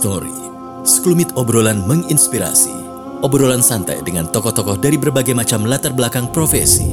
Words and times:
Story. 0.00 0.32
Sekelumit 0.80 1.28
obrolan 1.36 1.84
menginspirasi. 1.84 2.72
Obrolan 3.20 3.60
santai 3.60 4.00
dengan 4.00 4.24
tokoh-tokoh 4.32 4.80
dari 4.80 4.96
berbagai 4.96 5.36
macam 5.36 5.68
latar 5.68 5.92
belakang 5.92 6.32
profesi, 6.32 6.88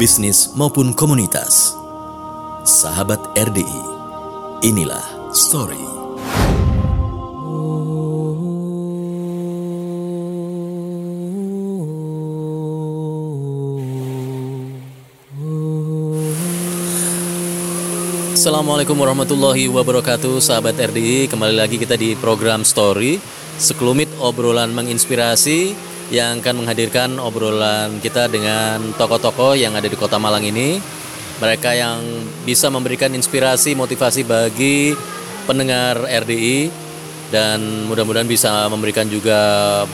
bisnis 0.00 0.48
maupun 0.56 0.96
komunitas. 0.96 1.76
Sahabat 2.64 3.36
RDI, 3.36 3.84
inilah 4.64 5.04
Story. 5.36 5.84
Assalamualaikum 18.42 18.98
warahmatullahi 18.98 19.70
wabarakatuh. 19.70 20.42
Sahabat 20.42 20.74
RDI 20.74 21.30
Kembali 21.30 21.54
lagi 21.54 21.78
kita 21.78 21.94
di 21.94 22.18
program 22.18 22.66
Story 22.66 23.22
Sekelumit 23.54 24.10
obrolan 24.18 24.74
menginspirasi 24.74 25.70
Yang 26.10 26.42
akan 26.42 26.54
menghadirkan 26.58 27.22
obrolan 27.22 28.02
kita 28.02 28.26
dengan 28.26 28.98
tokoh-tokoh 28.98 29.54
yang 29.54 29.78
ada 29.78 29.86
di 29.86 29.94
kota 29.94 30.18
Malang 30.18 30.42
ini. 30.42 30.82
Mereka 31.38 31.70
yang 31.70 32.02
bisa 32.42 32.66
memberikan 32.66 33.14
inspirasi, 33.14 33.78
motivasi 33.78 34.26
bagi 34.26 34.90
pendengar 35.46 36.02
RDI 36.02 36.66
Dan 37.30 37.86
mudah-mudahan 37.86 38.26
bisa 38.26 38.66
memberikan 38.66 39.06
juga 39.06 39.38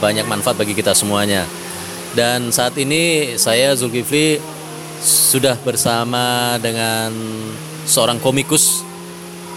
banyak 0.01 0.25
manfaat 0.25 0.57
bagi 0.57 0.73
kita 0.73 0.97
semuanya. 0.97 1.45
Dan 2.17 2.49
saat 2.49 2.73
ini 2.81 3.37
saya 3.37 3.77
Zulkifli 3.77 4.41
sudah 5.05 5.53
bersama 5.61 6.57
dengan 6.57 7.13
seorang 7.89 8.21
komikus. 8.21 8.85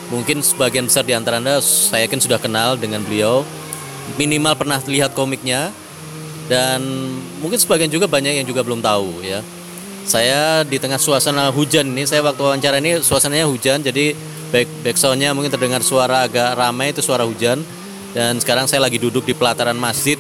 Mungkin 0.09 0.41
sebagian 0.41 0.89
besar 0.89 1.05
di 1.05 1.13
antara 1.13 1.37
Anda 1.37 1.61
saya 1.61 2.09
yakin 2.09 2.21
sudah 2.21 2.41
kenal 2.41 2.81
dengan 2.81 3.05
beliau. 3.05 3.45
Minimal 4.17 4.57
pernah 4.57 4.81
lihat 4.89 5.13
komiknya 5.13 5.71
dan 6.49 6.83
mungkin 7.39 7.61
sebagian 7.61 7.93
juga 7.93 8.09
banyak 8.09 8.43
yang 8.43 8.47
juga 8.49 8.65
belum 8.65 8.81
tahu 8.81 9.23
ya. 9.23 9.45
Saya 10.03 10.67
di 10.67 10.83
tengah 10.83 10.99
suasana 10.99 11.55
hujan 11.55 11.87
ini, 11.95 12.03
saya 12.03 12.27
waktu 12.27 12.43
wawancara 12.43 12.83
ini 12.83 12.99
suasananya 12.99 13.47
hujan 13.47 13.79
jadi 13.87 14.19
back 14.51 14.69
backsoundnya 14.83 15.31
mungkin 15.33 15.49
terdengar 15.49 15.81
suara 15.87 16.27
agak 16.27 16.59
ramai 16.59 16.91
itu 16.91 17.01
suara 17.01 17.23
hujan 17.23 17.63
dan 18.13 18.37
sekarang 18.43 18.67
saya 18.69 18.85
lagi 18.85 18.99
duduk 19.01 19.25
di 19.25 19.33
pelataran 19.33 19.79
masjid 19.79 20.19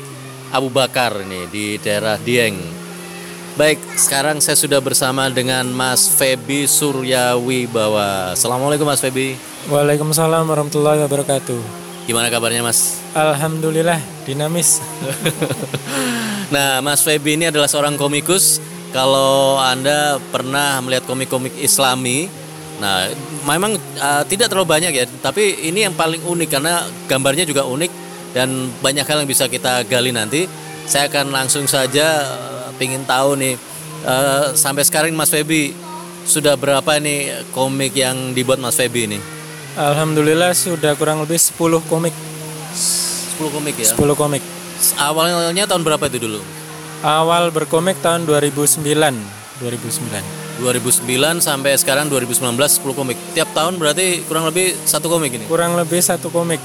Abu 0.54 0.72
Bakar 0.72 1.20
ini 1.20 1.50
di 1.50 1.64
daerah 1.82 2.16
Dieng 2.16 2.81
Baik, 3.53 3.84
sekarang 4.00 4.41
saya 4.41 4.56
sudah 4.56 4.81
bersama 4.81 5.28
dengan 5.28 5.69
Mas 5.69 6.08
Febi 6.08 6.64
Suryawi 6.64 7.69
Bawa. 7.69 8.33
Assalamualaikum 8.33 8.89
Mas 8.89 9.05
Febi. 9.05 9.36
Waalaikumsalam 9.69 10.48
warahmatullahi 10.48 11.05
wabarakatuh. 11.05 11.61
Gimana 12.09 12.33
kabarnya 12.33 12.64
Mas? 12.64 13.05
Alhamdulillah, 13.12 14.00
dinamis. 14.25 14.81
nah, 16.55 16.81
Mas 16.81 17.05
Febi 17.05 17.36
ini 17.36 17.53
adalah 17.53 17.69
seorang 17.69 18.00
komikus. 18.00 18.56
Kalau 18.89 19.61
Anda 19.61 20.16
pernah 20.33 20.81
melihat 20.81 21.05
komik-komik 21.05 21.53
Islami, 21.61 22.33
nah 22.81 23.05
memang 23.44 23.77
uh, 24.00 24.25
tidak 24.33 24.48
terlalu 24.48 24.81
banyak 24.81 24.92
ya, 24.97 25.05
tapi 25.20 25.69
ini 25.69 25.84
yang 25.84 25.92
paling 25.92 26.25
unik 26.25 26.48
karena 26.48 26.89
gambarnya 27.05 27.44
juga 27.44 27.69
unik 27.69 27.92
dan 28.33 28.72
banyak 28.81 29.05
hal 29.05 29.20
yang 29.20 29.28
bisa 29.28 29.44
kita 29.44 29.84
gali 29.84 30.09
nanti. 30.09 30.48
Saya 30.89 31.12
akan 31.12 31.37
langsung 31.37 31.69
saja 31.69 32.27
pingin 32.77 33.05
tahu 33.05 33.37
nih 33.39 33.55
uh, 34.06 34.53
sampai 34.56 34.83
sekarang 34.87 35.12
Mas 35.15 35.31
Febi 35.31 35.75
sudah 36.23 36.55
berapa 36.55 36.98
nih 37.03 37.47
komik 37.51 37.95
yang 37.98 38.34
dibuat 38.34 38.62
Mas 38.62 38.78
Febi 38.78 39.11
ini? 39.11 39.19
Alhamdulillah 39.73 40.53
sudah 40.53 40.93
kurang 40.95 41.25
lebih 41.25 41.41
10 41.41 41.56
komik. 41.89 42.12
10 43.41 43.48
komik 43.48 43.75
ya? 43.81 43.89
10 43.97 44.20
komik. 44.20 44.43
Awalnya 44.98 45.65
tahun 45.65 45.83
berapa 45.87 46.05
itu 46.12 46.19
dulu? 46.28 46.41
Awal 47.03 47.50
berkomik 47.50 47.99
tahun 48.05 48.28
2009. 48.28 48.84
2009. 49.62 50.43
2009 50.61 51.41
sampai 51.41 51.75
sekarang 51.81 52.06
2019 52.12 52.53
10 52.55 52.93
komik. 52.93 53.19
Tiap 53.32 53.49
tahun 53.56 53.81
berarti 53.81 54.22
kurang 54.28 54.47
lebih 54.47 54.77
satu 54.84 55.09
komik 55.09 55.34
ini. 55.34 55.44
Kurang 55.49 55.75
lebih 55.75 55.99
satu 56.05 56.28
komik. 56.28 56.61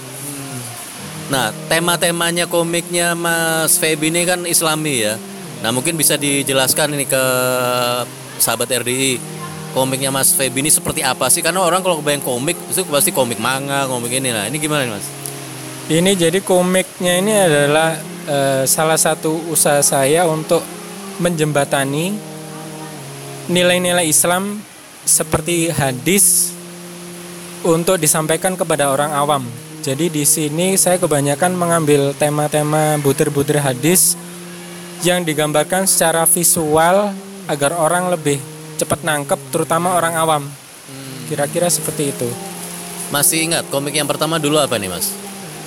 Nah, 1.28 1.51
tema-temanya 1.67 2.47
komiknya 2.47 3.12
Mas 3.16 3.75
Febi 3.79 4.12
ini 4.12 4.23
kan 4.23 4.44
Islami 4.47 5.07
ya. 5.07 5.16
Nah 5.62 5.73
mungkin 5.73 5.97
bisa 5.97 6.16
dijelaskan 6.16 6.94
ini 6.94 7.06
ke 7.09 7.23
sahabat 8.38 8.69
RDI 8.69 9.18
komiknya 9.73 10.09
Mas 10.09 10.34
Febi 10.34 10.66
ini 10.66 10.73
seperti 10.73 11.06
apa 11.06 11.29
sih? 11.29 11.45
Karena 11.45 11.62
orang 11.62 11.85
kalau 11.85 12.01
kebayang 12.01 12.25
komik 12.25 12.57
itu 12.69 12.81
pasti 12.90 13.13
komik 13.13 13.38
manga, 13.38 13.85
komik 13.85 14.09
ini. 14.09 14.34
Nah 14.34 14.50
ini 14.50 14.57
gimana 14.57 14.85
nih 14.85 14.94
Mas? 14.97 15.07
Ini 15.88 16.12
jadi 16.19 16.40
komiknya 16.44 17.13
ini 17.22 17.31
adalah 17.31 17.96
uh, 18.28 18.63
salah 18.67 19.00
satu 19.00 19.38
usaha 19.47 19.79
saya 19.79 20.28
untuk 20.28 20.59
menjembatani 21.22 22.17
nilai-nilai 23.47 24.06
Islam 24.06 24.59
seperti 25.07 25.72
hadis 25.72 26.51
untuk 27.63 27.96
disampaikan 27.97 28.59
kepada 28.59 28.91
orang 28.91 29.16
awam. 29.16 29.44
Jadi 29.81 30.12
di 30.12 30.28
sini 30.28 30.75
saya 30.75 31.00
kebanyakan 31.00 31.56
mengambil 31.56 32.12
tema-tema 32.19 33.00
butir-butir 33.00 33.63
hadis 33.63 34.19
yang 35.06 35.22
digambarkan 35.22 35.85
secara 35.85 36.25
visual 36.25 37.13
agar 37.47 37.72
orang 37.78 38.09
lebih 38.09 38.41
cepat 38.78 39.02
nangkep 39.02 39.40
terutama 39.53 39.97
orang 39.97 40.13
awam. 40.18 40.44
Hmm. 40.47 41.19
kira-kira 41.28 41.68
seperti 41.68 42.16
itu. 42.16 42.30
Masih 43.12 43.44
ingat 43.44 43.68
komik 43.68 43.96
yang 43.96 44.08
pertama 44.08 44.40
dulu 44.40 44.59
apa 44.59 44.80
nih 44.80 44.88
mas? 44.88 45.12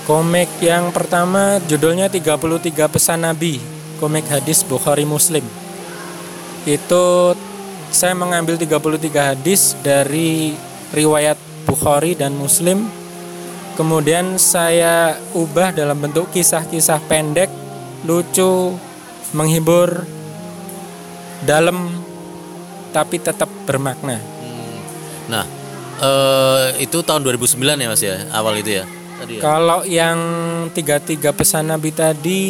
Komik 0.08 0.48
yang 0.64 0.88
pertama 0.90 1.60
judulnya 1.68 2.08
33 2.08 2.88
pesan 2.88 3.28
nabi 3.28 3.60
komik 4.00 4.24
hadis 4.32 4.64
Bukhari 4.64 5.04
Muslim. 5.04 5.44
Itu 6.64 7.36
saya 7.92 8.16
mengambil 8.16 8.56
33 8.56 9.36
hadis 9.36 9.76
dari 9.84 10.56
riwayat 10.96 11.36
Bukhari 11.68 12.16
dan 12.16 12.32
Muslim. 12.32 12.88
Kemudian 13.76 14.40
saya 14.40 15.20
ubah 15.36 15.76
dalam 15.76 16.00
bentuk 16.00 16.32
kisah-kisah 16.32 17.00
pendek 17.06 17.52
lucu 18.08 18.74
menghibur 19.32 20.04
dalam 21.46 21.88
tapi 22.90 23.22
tetap 23.22 23.48
bermakna. 23.64 24.18
Hmm. 24.18 24.78
Nah, 25.30 25.44
uh, 26.02 26.74
itu 26.82 27.00
tahun 27.06 27.22
2009 27.22 27.78
ya 27.78 27.88
Mas 27.88 28.02
ya, 28.02 28.16
awal 28.34 28.58
itu 28.58 28.82
ya. 28.82 28.84
Tadi 29.20 29.32
ya? 29.38 29.40
Kalau 29.40 29.80
yang 29.86 30.18
tiga 30.72 30.96
tiga 30.98 31.30
pesan 31.30 31.70
Nabi 31.70 31.94
tadi 31.94 32.42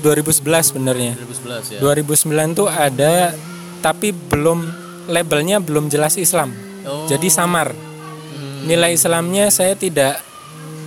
2011 0.00 0.70
sebenarnya. 0.70 1.12
2011 1.18 1.74
ya. 1.76 1.80
2009 1.82 2.58
tuh 2.58 2.68
ada 2.68 3.32
tapi 3.80 4.12
belum 4.12 4.68
labelnya 5.08 5.58
belum 5.58 5.90
jelas 5.90 6.14
Islam. 6.20 6.52
Oh. 6.84 7.08
Jadi 7.10 7.26
samar. 7.32 7.72
Hmm. 7.74 8.68
Nilai 8.68 8.94
Islamnya 8.94 9.50
saya 9.50 9.74
tidak 9.74 10.20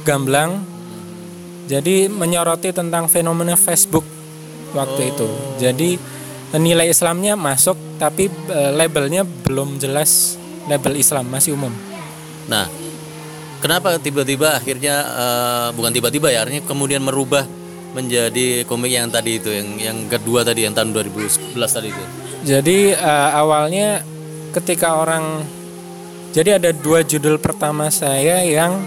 gamblang. 0.08 0.64
Jadi 1.66 2.12
menyoroti 2.12 2.76
tentang 2.76 3.08
fenomena 3.08 3.56
Facebook 3.56 4.04
waktu 4.76 5.02
oh. 5.02 5.12
itu. 5.12 5.28
Jadi 5.59 5.90
nilai 6.59 6.92
Islamnya 6.92 7.40
masuk 7.40 7.80
tapi 7.96 8.28
uh, 8.52 8.76
labelnya 8.76 9.24
belum 9.24 9.80
jelas 9.80 10.36
label 10.68 11.00
Islam 11.00 11.32
masih 11.32 11.56
umum. 11.56 11.72
Nah, 12.52 12.68
kenapa 13.64 13.96
tiba-tiba 14.02 14.58
akhirnya 14.58 14.96
uh, 15.08 15.68
bukan 15.72 15.94
tiba-tiba 15.96 16.28
ya 16.34 16.44
artinya 16.44 16.64
kemudian 16.68 17.00
merubah 17.00 17.48
menjadi 17.92 18.64
komik 18.68 18.92
yang 18.92 19.12
tadi 19.12 19.40
itu 19.40 19.52
yang 19.52 19.68
yang 19.80 19.98
kedua 20.08 20.48
tadi 20.48 20.64
yang 20.64 20.76
tahun 20.76 20.96
2011 20.96 21.56
tadi 21.59 21.88
itu. 21.92 22.03
Jadi 22.42 22.80
uh, 22.96 23.30
awalnya 23.38 24.02
ketika 24.56 25.00
orang 25.00 25.46
jadi 26.32 26.59
ada 26.59 26.72
dua 26.72 27.03
judul 27.03 27.38
pertama 27.40 27.92
saya 27.92 28.44
yang 28.48 28.80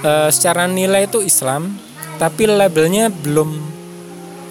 uh, 0.00 0.28
secara 0.32 0.64
nilai 0.64 1.04
itu 1.04 1.20
Islam 1.20 1.76
tapi 2.16 2.48
labelnya 2.48 3.12
belum 3.12 3.60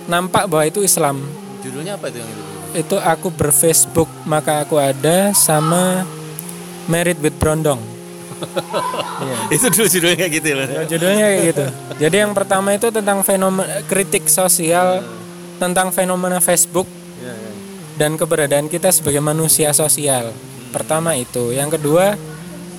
nampak 0.07 0.47
bahwa 0.49 0.63
itu 0.67 0.83
Islam. 0.83 1.23
Judulnya 1.63 1.95
apa 1.95 2.11
itu 2.11 2.17
yang 2.19 2.29
itu? 2.29 2.43
Itu 2.73 2.95
aku 2.99 3.29
berfacebook 3.29 4.09
maka 4.25 4.65
aku 4.65 4.81
ada 4.81 5.31
sama 5.31 6.03
Married 6.89 7.19
with 7.23 7.35
Brondong. 7.39 7.79
yeah. 9.23 9.55
Itu 9.55 9.71
dulu 9.71 9.87
judulnya 9.87 10.17
kayak 10.19 10.33
gitu 10.35 10.47
loh. 10.51 10.67
Ya, 10.67 10.81
judulnya 10.83 11.25
kayak 11.31 11.43
gitu. 11.53 11.65
Jadi 12.03 12.15
yang 12.19 12.33
pertama 12.35 12.75
itu 12.75 12.87
tentang 12.91 13.23
fenomena 13.23 13.79
kritik 13.87 14.27
sosial 14.27 14.99
yeah. 14.99 15.59
tentang 15.61 15.95
fenomena 15.95 16.43
Facebook 16.43 16.89
yeah, 17.23 17.31
yeah. 17.31 17.53
dan 17.95 18.19
keberadaan 18.19 18.67
kita 18.67 18.91
sebagai 18.91 19.23
manusia 19.23 19.71
sosial. 19.71 20.35
Hmm. 20.35 20.71
Pertama 20.75 21.15
itu. 21.15 21.55
Yang 21.55 21.79
kedua 21.79 22.19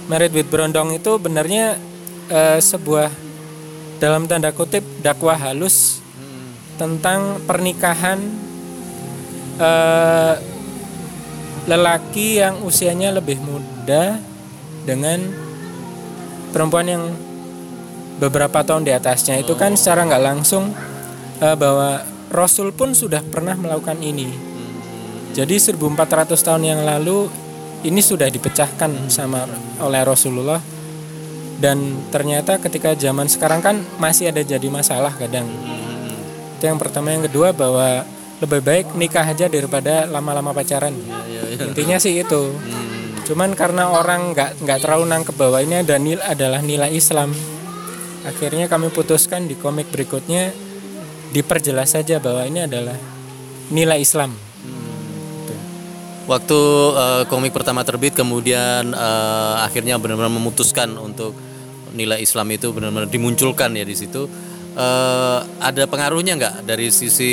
Married 0.05 0.37
with 0.37 0.53
Brondong 0.53 0.93
itu 0.93 1.17
benarnya 1.17 1.81
uh, 2.29 2.61
sebuah 2.61 3.09
dalam 3.97 4.29
tanda 4.29 4.53
kutip 4.53 4.85
dakwah 5.00 5.38
halus 5.38 6.04
tentang 6.75 7.38
pernikahan 7.47 8.19
uh, 9.62 10.35
lelaki 11.65 12.44
yang 12.44 12.61
usianya 12.61 13.15
lebih 13.15 13.41
muda 13.41 14.21
dengan 14.85 15.32
perempuan 16.53 16.87
yang 16.87 17.05
beberapa 18.21 18.62
tahun 18.62 18.87
di 18.87 18.93
atasnya 18.94 19.41
itu 19.41 19.56
kan 19.56 19.75
secara 19.75 20.06
nggak 20.06 20.23
langsung 20.23 20.71
eh, 21.43 21.56
bahwa 21.59 22.05
Rasul 22.31 22.71
pun 22.71 22.94
sudah 22.94 23.25
pernah 23.25 23.59
melakukan 23.59 23.99
ini. 23.99 24.31
Jadi 25.35 25.59
1400 25.59 26.31
tahun 26.38 26.62
yang 26.62 26.81
lalu 26.87 27.26
ini 27.82 27.99
sudah 27.99 28.31
dipecahkan 28.31 29.11
sama 29.11 29.50
oleh 29.82 30.03
Rasulullah 30.06 30.62
dan 31.59 32.06
ternyata 32.15 32.59
ketika 32.62 32.94
zaman 32.94 33.26
sekarang 33.26 33.61
kan 33.62 33.76
masih 33.99 34.31
ada 34.31 34.47
jadi 34.47 34.69
masalah 34.71 35.11
kadang. 35.15 35.47
Itu 36.64 36.72
yang 36.72 36.81
pertama, 36.81 37.12
yang 37.12 37.28
kedua 37.28 37.52
bahwa 37.52 38.08
lebih 38.40 38.64
baik 38.64 38.96
nikah 38.96 39.20
aja 39.20 39.52
daripada 39.52 40.08
lama-lama 40.08 40.56
pacaran. 40.56 40.96
Intinya 41.61 42.00
sih 42.00 42.25
itu. 42.25 42.56
Cuman 43.28 43.52
karena 43.52 43.93
orang 43.93 44.32
nggak 44.32 44.64
nggak 44.64 44.78
terlalu 44.81 45.05
nangkep 45.12 45.37
bahwa 45.37 45.61
ini 45.61 45.84
ada 45.84 46.00
nil 46.00 46.16
adalah 46.25 46.64
nilai 46.64 46.88
Islam, 46.88 47.37
akhirnya 48.25 48.64
kami 48.64 48.88
putuskan 48.88 49.44
di 49.44 49.61
komik 49.61 49.93
berikutnya 49.93 50.56
diperjelas 51.37 52.00
saja 52.00 52.16
bahwa 52.16 52.49
ini 52.49 52.64
adalah 52.64 52.96
nilai 53.69 54.00
Islam. 54.00 54.32
Waktu 56.25 56.61
eh, 56.96 57.22
komik 57.28 57.52
pertama 57.52 57.84
terbit 57.84 58.16
kemudian 58.16 58.88
eh, 58.88 59.55
akhirnya 59.69 60.00
benar-benar 60.00 60.32
memutuskan 60.32 60.96
untuk 60.96 61.37
nilai 61.93 62.25
Islam 62.25 62.49
itu 62.56 62.72
benar-benar 62.72 63.12
dimunculkan 63.12 63.76
ya 63.76 63.84
di 63.84 63.93
situ. 63.93 64.54
Eh, 64.75 65.38
ada 65.62 65.87
pengaruhnya 65.87 66.35
nggak 66.35 66.55
dari 66.67 66.91
sisi 66.91 67.31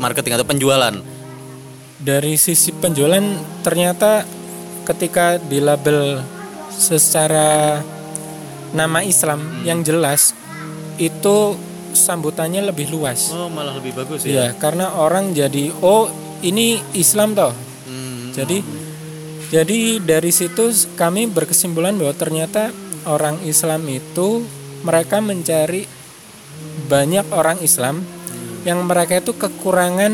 marketing 0.00 0.40
atau 0.40 0.48
penjualan? 0.48 0.94
Dari 2.00 2.40
sisi 2.40 2.72
penjualan 2.72 3.20
ternyata 3.60 4.24
ketika 4.88 5.36
dilabel 5.36 6.24
secara 6.72 7.84
nama 8.72 9.04
Islam 9.04 9.60
yang 9.68 9.84
jelas 9.84 10.32
itu 10.96 11.52
sambutannya 11.92 12.64
lebih 12.64 12.88
luas. 12.96 13.28
Oh 13.36 13.52
malah 13.52 13.76
lebih 13.76 13.92
bagus 13.92 14.24
Iya, 14.24 14.56
karena 14.56 14.96
orang 14.96 15.36
jadi 15.36 15.68
oh 15.84 16.08
ini 16.40 16.80
Islam 16.96 17.36
toh. 17.36 17.52
Hmm. 17.84 18.32
Jadi 18.32 18.64
jadi 19.52 20.00
dari 20.00 20.32
situ 20.32 20.72
kami 20.96 21.28
berkesimpulan 21.28 21.92
bahwa 21.92 22.16
ternyata 22.16 22.72
orang 23.04 23.36
Islam 23.44 23.84
itu 23.84 24.48
mereka 24.80 25.20
mencari 25.20 26.03
banyak 26.94 27.26
orang 27.34 27.58
Islam 27.58 28.06
yang 28.62 28.86
mereka 28.86 29.18
itu 29.18 29.34
kekurangan 29.34 30.12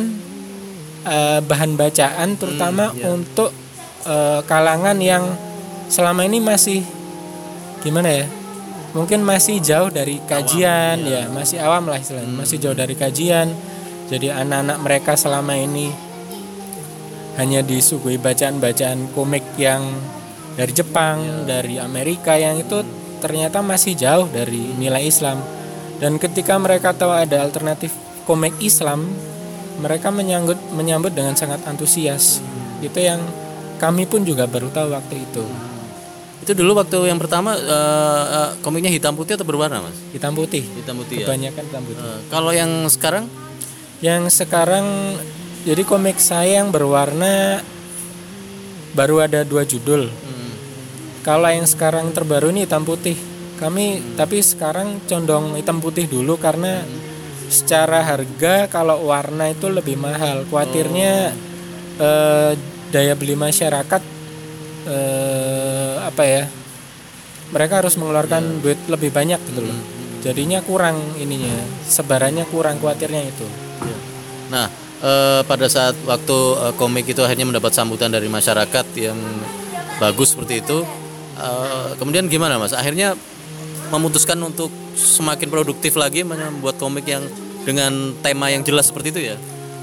eh, 1.05 1.41
bahan 1.44 1.77
bacaan 1.77 2.41
terutama 2.41 2.97
untuk 3.05 3.53
eh, 4.09 4.41
kalangan 4.49 4.97
yang 4.97 5.29
selama 5.93 6.25
ini 6.25 6.41
masih 6.41 6.81
gimana 7.85 8.25
ya? 8.25 8.27
Mungkin 8.97 9.23
masih 9.23 9.61
jauh 9.61 9.93
dari 9.93 10.19
kajian 10.25 11.05
ya, 11.05 11.29
masih 11.31 11.62
awam 11.62 11.87
lah 11.87 12.00
istilahnya, 12.00 12.32
masih 12.32 12.59
jauh 12.59 12.75
dari 12.75 12.97
kajian. 12.97 13.53
Jadi 14.11 14.33
anak-anak 14.35 14.79
mereka 14.83 15.12
selama 15.15 15.55
ini 15.55 15.94
hanya 17.38 17.62
disuguhi 17.62 18.19
bacaan-bacaan 18.19 19.15
komik 19.15 19.47
yang 19.55 19.85
dari 20.59 20.73
Jepang, 20.75 21.47
dari 21.47 21.79
Amerika 21.79 22.35
yang 22.35 22.59
itu 22.59 22.83
ternyata 23.23 23.62
masih 23.62 23.94
jauh 23.94 24.26
dari 24.33 24.75
nilai 24.75 25.06
Islam. 25.06 25.60
Dan 26.00 26.17
ketika 26.17 26.56
mereka 26.56 26.97
tahu 26.97 27.12
ada 27.12 27.44
alternatif 27.44 27.93
komik 28.25 28.56
Islam, 28.58 29.05
mereka 29.85 30.08
menyambut 30.08 30.56
menyambut 30.73 31.12
dengan 31.12 31.37
sangat 31.37 31.61
antusias. 31.69 32.41
Itu 32.81 32.97
yang 32.97 33.20
kami 33.76 34.08
pun 34.08 34.25
juga 34.25 34.49
baru 34.49 34.73
tahu 34.73 34.97
waktu 34.97 35.20
itu. 35.20 35.44
Itu 36.41 36.56
dulu 36.56 36.81
waktu 36.81 37.12
yang 37.12 37.20
pertama 37.20 37.52
eh, 37.52 38.25
eh, 38.32 38.50
komiknya 38.64 38.88
hitam 38.88 39.12
putih 39.12 39.37
atau 39.37 39.44
berwarna 39.44 39.85
mas? 39.85 39.97
Hitam 40.17 40.32
putih. 40.32 40.64
Hitam 40.64 40.97
putih 40.97 41.20
ya. 41.20 41.26
Kebanyakan 41.29 41.62
hitam 41.69 41.82
putih. 41.85 42.00
Eh, 42.00 42.20
kalau 42.32 42.50
yang 42.50 42.88
sekarang 42.88 43.29
Yang 44.00 44.41
sekarang 44.41 45.12
jadi 45.69 45.85
komik 45.85 46.17
saya 46.17 46.64
yang 46.64 46.73
berwarna 46.73 47.61
baru 48.97 49.29
ada 49.29 49.44
dua 49.44 49.69
judul. 49.69 50.08
hmm, 50.08 50.50
Kalau 51.20 51.44
yang 51.52 51.69
sekarang 51.69 52.08
terbaru 52.17 52.49
ini 52.49 52.64
hitam 52.64 52.81
putih. 52.88 53.12
Kami 53.61 54.17
tapi 54.17 54.41
sekarang 54.41 55.05
condong 55.05 55.53
hitam 55.53 55.85
putih 55.85 56.09
dulu 56.09 56.41
karena 56.41 56.81
secara 57.53 58.01
harga 58.01 58.73
kalau 58.73 59.05
warna 59.12 59.53
itu 59.53 59.69
lebih 59.69 60.01
mahal. 60.01 60.49
Khawatirnya 60.49 61.37
eh, 62.01 62.53
daya 62.89 63.15
beli 63.21 63.37
masyarakat 63.37 64.03
eh, 64.89 65.95
apa 66.01 66.23
ya? 66.25 66.49
Mereka 67.53 67.85
harus 67.85 68.01
mengeluarkan 68.01 68.65
duit 68.65 68.81
lebih 68.89 69.12
banyak 69.12 69.41
gitu 69.53 69.61
loh. 69.61 69.77
Jadinya 70.25 70.65
kurang 70.65 70.97
ininya, 71.21 71.61
sebarannya 71.85 72.49
kurang 72.49 72.81
khawatirnya 72.81 73.29
itu. 73.29 73.45
Nah, 74.49 74.67
eh, 75.05 75.41
pada 75.45 75.67
saat 75.69 76.01
waktu 76.09 76.39
eh, 76.65 76.73
komik 76.81 77.12
itu 77.12 77.21
akhirnya 77.21 77.45
mendapat 77.45 77.77
sambutan 77.77 78.09
dari 78.09 78.33
masyarakat 78.33 78.87
yang 78.97 79.21
bagus 80.01 80.33
seperti 80.33 80.65
itu, 80.65 80.81
eh, 81.37 81.89
kemudian 82.01 82.25
gimana 82.25 82.57
mas? 82.57 82.73
Akhirnya 82.73 83.12
memutuskan 83.90 84.38
untuk 84.40 84.70
semakin 84.94 85.50
produktif 85.50 85.98
lagi 85.98 86.22
membuat 86.22 86.78
komik 86.78 87.06
yang 87.10 87.26
dengan 87.66 88.16
tema 88.25 88.48
yang 88.48 88.64
jelas 88.64 88.88
seperti 88.88 89.12
itu 89.12 89.20
ya? 89.34 89.37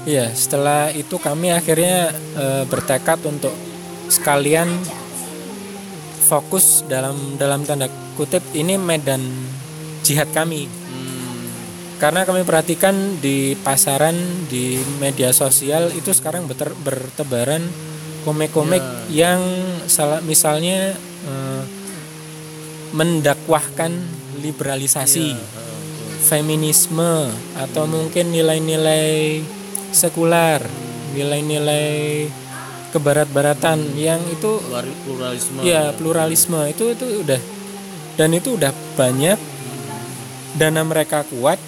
Iya, 0.08 0.26
setelah 0.32 0.88
itu 0.96 1.20
kami 1.20 1.52
akhirnya 1.52 2.12
eh, 2.14 2.64
bertekad 2.64 3.20
untuk 3.28 3.52
sekalian 4.08 4.72
fokus 6.28 6.84
dalam 6.88 7.36
dalam 7.36 7.64
tanda 7.64 7.88
kutip 8.16 8.40
ini 8.56 8.80
medan 8.80 9.20
jihad 10.04 10.28
kami. 10.32 10.68
Karena 11.98 12.22
kami 12.22 12.46
perhatikan 12.46 13.18
di 13.18 13.58
pasaran 13.58 14.14
di 14.46 14.78
media 15.02 15.34
sosial 15.34 15.90
itu 15.90 16.14
sekarang 16.14 16.46
beter- 16.46 16.78
bertebaran 16.86 17.66
komik-komik 18.22 18.80
yang 19.10 19.42
salah 19.90 20.22
misalnya 20.22 20.94
eh, 21.26 21.62
mendakwahkan 22.90 23.92
liberalisasi, 24.38 25.34
feminisme 26.22 27.28
atau 27.56 27.84
mungkin 27.84 28.30
nilai-nilai 28.30 29.42
sekular, 29.90 30.62
nilai-nilai 31.12 32.28
kebarat-baratan 32.88 33.96
yang 33.96 34.20
itu 34.32 34.60
Plurali- 34.64 34.96
Pluralisme. 35.04 35.58
ya 35.60 35.92
pluralisme. 35.92 36.60
Itu 36.72 36.84
itu 36.92 37.06
udah 37.24 37.40
dan 38.16 38.30
itu 38.32 38.56
udah 38.56 38.72
banyak. 38.96 39.38
Dana 40.58 40.82
mereka 40.82 41.22
kuat 41.28 41.60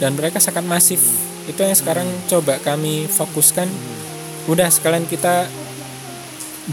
dan 0.00 0.16
mereka 0.16 0.40
sangat 0.40 0.64
masif. 0.64 1.02
Itu 1.44 1.60
yang 1.60 1.74
sekarang 1.76 2.06
coba 2.30 2.56
kami 2.62 3.04
fokuskan. 3.04 3.68
Udah 4.48 4.70
sekalian 4.70 5.04
kita 5.04 5.44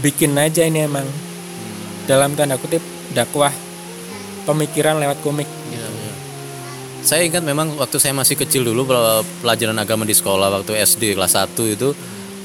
bikin 0.00 0.32
aja 0.38 0.64
ini 0.64 0.86
emang. 0.86 1.04
Dalam 2.08 2.34
tanda 2.34 2.56
kutip 2.56 2.80
dakwah 3.10 3.52
pemikiran 4.42 4.96
lewat 4.96 5.18
komik 5.20 5.46
Ya, 5.68 5.80
ya. 5.80 6.12
Saya 7.00 7.22
ingat 7.24 7.40
memang 7.40 7.74
waktu 7.74 7.96
saya 7.96 8.12
masih 8.12 8.34
kecil 8.34 8.62
dulu 8.62 8.84
pel- 8.84 9.22
pelajaran 9.40 9.76
agama 9.76 10.02
di 10.02 10.12
sekolah 10.12 10.50
waktu 10.52 10.76
SD 10.76 11.14
kelas 11.14 11.32
1 11.34 11.54
itu 11.68 11.94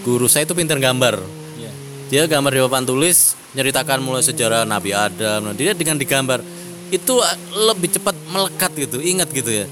guru 0.01 0.25
saya 0.25 0.43
itu 0.43 0.53
pintar 0.53 0.77
gambar. 0.77 1.17
Iya. 1.55 1.71
Dia 2.07 2.23
gambar 2.25 2.51
di 2.51 2.61
papan 2.61 2.83
tulis 2.83 3.17
nyeritakan 3.51 3.99
mulai 3.99 4.21
sejarah 4.21 4.61
Nabi 4.63 4.91
Adam. 4.91 5.39
Nah, 5.41 5.53
dia 5.53 5.71
dengan 5.71 5.95
digambar 5.95 6.39
itu 6.87 7.13
uh, 7.17 7.35
lebih 7.65 7.89
cepat 7.91 8.13
melekat 8.25 8.71
gitu, 8.77 9.01
ingat 9.01 9.27
gitu 9.29 9.49
ya. 9.49 9.65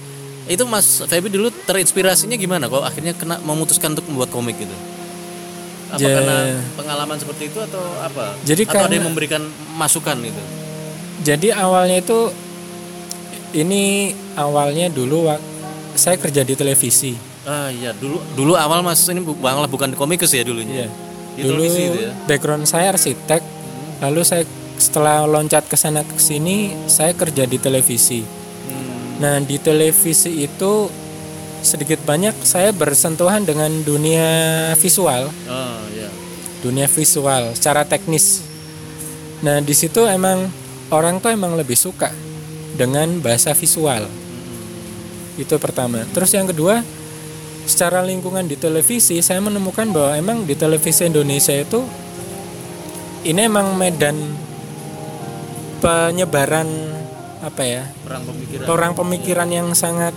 Itu 0.44 0.66
Mas 0.66 1.00
Febi 1.00 1.30
dulu 1.30 1.48
terinspirasinya 1.64 2.36
gimana 2.36 2.66
kok 2.66 2.82
akhirnya 2.82 3.14
kena 3.14 3.38
memutuskan 3.40 3.94
untuk 3.94 4.10
membuat 4.10 4.28
komik 4.28 4.58
gitu? 4.58 4.76
Apa 5.90 6.02
Ja- 6.02 6.10
karena 6.12 6.38
pengalaman 6.74 7.16
seperti 7.16 7.48
itu 7.48 7.60
atau 7.62 7.80
apa? 8.02 8.34
Jadi 8.42 8.66
atau 8.66 8.72
ada 8.74 8.80
karena- 8.82 8.96
yang 8.98 9.06
memberikan 9.06 9.42
masukan 9.78 10.18
gitu? 10.20 10.44
Jadi 11.24 11.56
awalnya 11.56 11.98
itu 11.98 12.30
ini 13.54 14.12
awalnya 14.36 14.90
dulu 14.90 15.30
saya 15.94 16.18
kerja 16.18 16.42
di 16.42 16.54
televisi 16.54 17.14
Ah 17.44 17.68
iya 17.68 17.92
dulu 17.92 18.24
dulu 18.34 18.56
awal 18.56 18.80
mas 18.80 19.04
ini 19.06 19.20
bu- 19.20 19.36
malah 19.36 19.68
bukan 19.68 19.92
komikus 19.94 20.32
ya 20.32 20.42
dulunya. 20.42 20.88
Iya. 20.88 20.90
Di 21.34 21.42
dulu 21.44 21.60
televisi 21.60 21.82
itu 21.84 22.00
ya. 22.02 22.12
background 22.24 22.64
saya 22.64 22.86
arsitek 22.90 23.42
lalu 24.00 24.22
saya 24.24 24.44
setelah 24.74 25.24
loncat 25.24 25.64
ke 25.64 25.76
sana 25.76 26.02
ke 26.02 26.16
sini 26.18 26.72
saya 26.88 27.12
kerja 27.12 27.44
di 27.44 27.58
televisi 27.58 28.24
Hmm. 28.64 29.20
nah 29.20 29.36
di 29.38 29.60
televisi 29.60 30.40
itu 30.40 30.88
sedikit 31.60 32.00
banyak 32.02 32.32
saya 32.42 32.72
bersentuhan 32.72 33.44
dengan 33.44 33.68
dunia 33.78 34.24
visual 34.74 35.28
Oh 35.28 35.80
iya. 35.92 36.08
dunia 36.60 36.88
visual 36.88 37.52
secara 37.52 37.84
teknis 37.84 38.40
nah 39.40 39.60
di 39.60 39.72
situ 39.74 40.00
emang 40.02 40.48
orang 40.94 41.18
tuh 41.18 41.34
emang 41.34 41.58
lebih 41.58 41.74
suka 41.74 42.14
dengan 42.78 43.20
bahasa 43.20 43.58
visual. 43.58 44.06
Itu 45.36 45.58
pertama. 45.58 46.06
Terus 46.14 46.30
yang 46.38 46.46
kedua 46.46 46.86
secara 47.66 48.04
lingkungan 48.06 48.46
di 48.46 48.60
televisi 48.60 49.18
saya 49.24 49.40
menemukan 49.42 49.90
bahwa 49.90 50.14
emang 50.14 50.38
di 50.46 50.54
televisi 50.54 51.08
Indonesia 51.08 51.56
itu 51.56 51.82
ini 53.24 53.40
emang 53.48 53.74
medan 53.80 54.20
penyebaran 55.80 56.68
apa 57.44 57.64
ya 57.64 57.84
perang 58.04 58.24
pemikiran. 58.24 58.66
orang 58.72 58.92
pemikiran 58.96 59.50
yang 59.52 59.68
sangat 59.76 60.16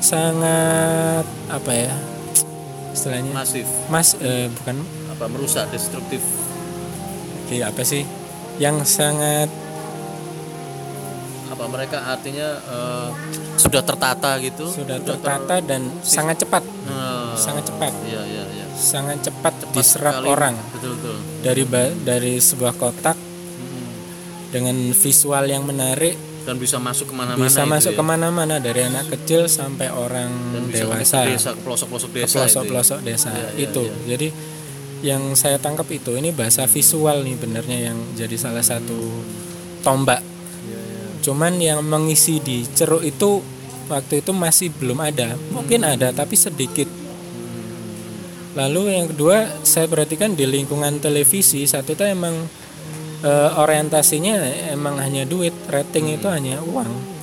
sangat 0.00 1.24
apa 1.48 1.72
ya 1.72 1.92
istilahnya? 2.96 3.32
Masif. 3.36 3.68
Mas 3.92 4.16
eh, 4.20 4.48
bukan. 4.48 4.80
Apa 5.12 5.24
merusak 5.28 5.68
destruktif. 5.68 6.24
Kayak 7.52 7.76
apa 7.76 7.82
sih 7.84 8.08
yang 8.56 8.80
sangat 8.82 9.48
apa 11.46 11.64
mereka 11.70 11.98
artinya 12.04 12.48
eh, 12.58 13.08
sudah 13.56 13.80
tertata 13.80 14.36
gitu? 14.38 14.68
Sudah 14.68 14.98
ter- 15.00 15.16
tertata 15.16 15.56
dan 15.60 15.88
sangat 16.02 16.42
cepat. 16.42 16.62
Eh, 16.62 17.32
sangat 17.36 17.64
cepat. 17.64 17.92
Iya 18.04 18.22
iya 18.26 18.44
iya. 18.52 18.64
Sangat 18.76 19.24
cepat 19.24 19.54
Cepat 19.56 19.72
diserap 19.72 20.14
sekali. 20.20 20.28
orang. 20.28 20.54
Betul 20.74 20.90
betul. 21.00 21.16
Dari 21.40 21.62
dari 22.02 22.34
sebuah 22.36 22.76
kotak 22.76 23.16
Hmm. 23.16 23.88
dengan 24.52 24.76
visual 24.92 25.44
yang 25.46 25.64
menarik. 25.64 26.16
Dan 26.46 26.62
bisa 26.62 26.78
masuk 26.78 27.10
ke 27.10 27.14
mana-mana 27.16 27.42
bisa 27.42 27.66
masuk 27.66 27.90
ya. 27.90 27.98
ke 27.98 28.04
mana-mana 28.06 28.54
dari 28.62 28.86
anak 28.86 29.10
kecil 29.10 29.50
sampai 29.50 29.90
orang 29.90 30.30
dan 30.54 30.62
bisa 30.70 30.86
masuk 30.86 30.94
dewasa. 30.94 31.18
ke 31.18 31.30
desa 31.34 31.50
ke 31.50 31.60
pelosok-pelosok 31.66 32.06
ke 32.06 32.18
desa 32.22 32.38
itu 32.38 32.70
ya. 32.70 32.98
desa 33.02 33.28
iya, 33.34 33.48
itu. 33.58 33.82
iya. 33.82 33.94
jadi 34.14 34.28
yang 35.04 35.36
saya 35.36 35.60
tangkap 35.60 35.88
itu 35.92 36.16
ini 36.16 36.32
bahasa 36.32 36.64
visual 36.64 37.20
nih 37.24 37.36
benernya 37.36 37.92
yang 37.92 37.98
jadi 38.16 38.36
salah 38.36 38.64
satu 38.64 38.96
tombak. 39.84 40.20
Iya, 40.20 40.80
iya. 40.80 41.04
cuman 41.20 41.52
yang 41.60 41.80
mengisi 41.84 42.40
di 42.40 42.64
ceruk 42.64 43.04
itu 43.04 43.44
waktu 43.88 44.24
itu 44.24 44.32
masih 44.32 44.72
belum 44.76 44.98
ada. 45.00 45.36
Mungkin 45.52 45.84
ada 45.84 46.12
tapi 46.12 46.34
sedikit. 46.34 46.88
Lalu 48.56 48.96
yang 48.96 49.06
kedua 49.12 49.60
saya 49.68 49.84
perhatikan 49.84 50.32
di 50.32 50.48
lingkungan 50.48 50.96
televisi 50.96 51.68
satu 51.68 51.92
itu 51.92 52.04
emang 52.08 52.34
eh, 53.20 53.50
orientasinya 53.52 54.40
emang 54.72 54.96
hanya 54.96 55.28
duit 55.28 55.52
rating 55.68 56.16
itu 56.16 56.26
hanya 56.28 56.64
uang 56.64 57.15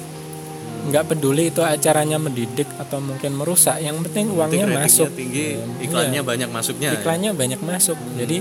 nggak 0.84 1.16
peduli 1.16 1.48
itu 1.48 1.64
acaranya 1.64 2.20
mendidik 2.20 2.68
atau 2.76 3.00
mungkin 3.00 3.40
merusak 3.40 3.80
yang 3.80 3.96
penting 4.04 4.36
uangnya 4.36 4.68
masuk. 4.68 5.08
tinggi 5.16 5.56
iklannya 5.80 6.22
banyak 6.22 6.50
masuknya. 6.52 6.92
Ya? 6.92 7.00
iklannya 7.00 7.32
banyak 7.32 7.62
masuk. 7.64 7.96
Jadi 8.20 8.38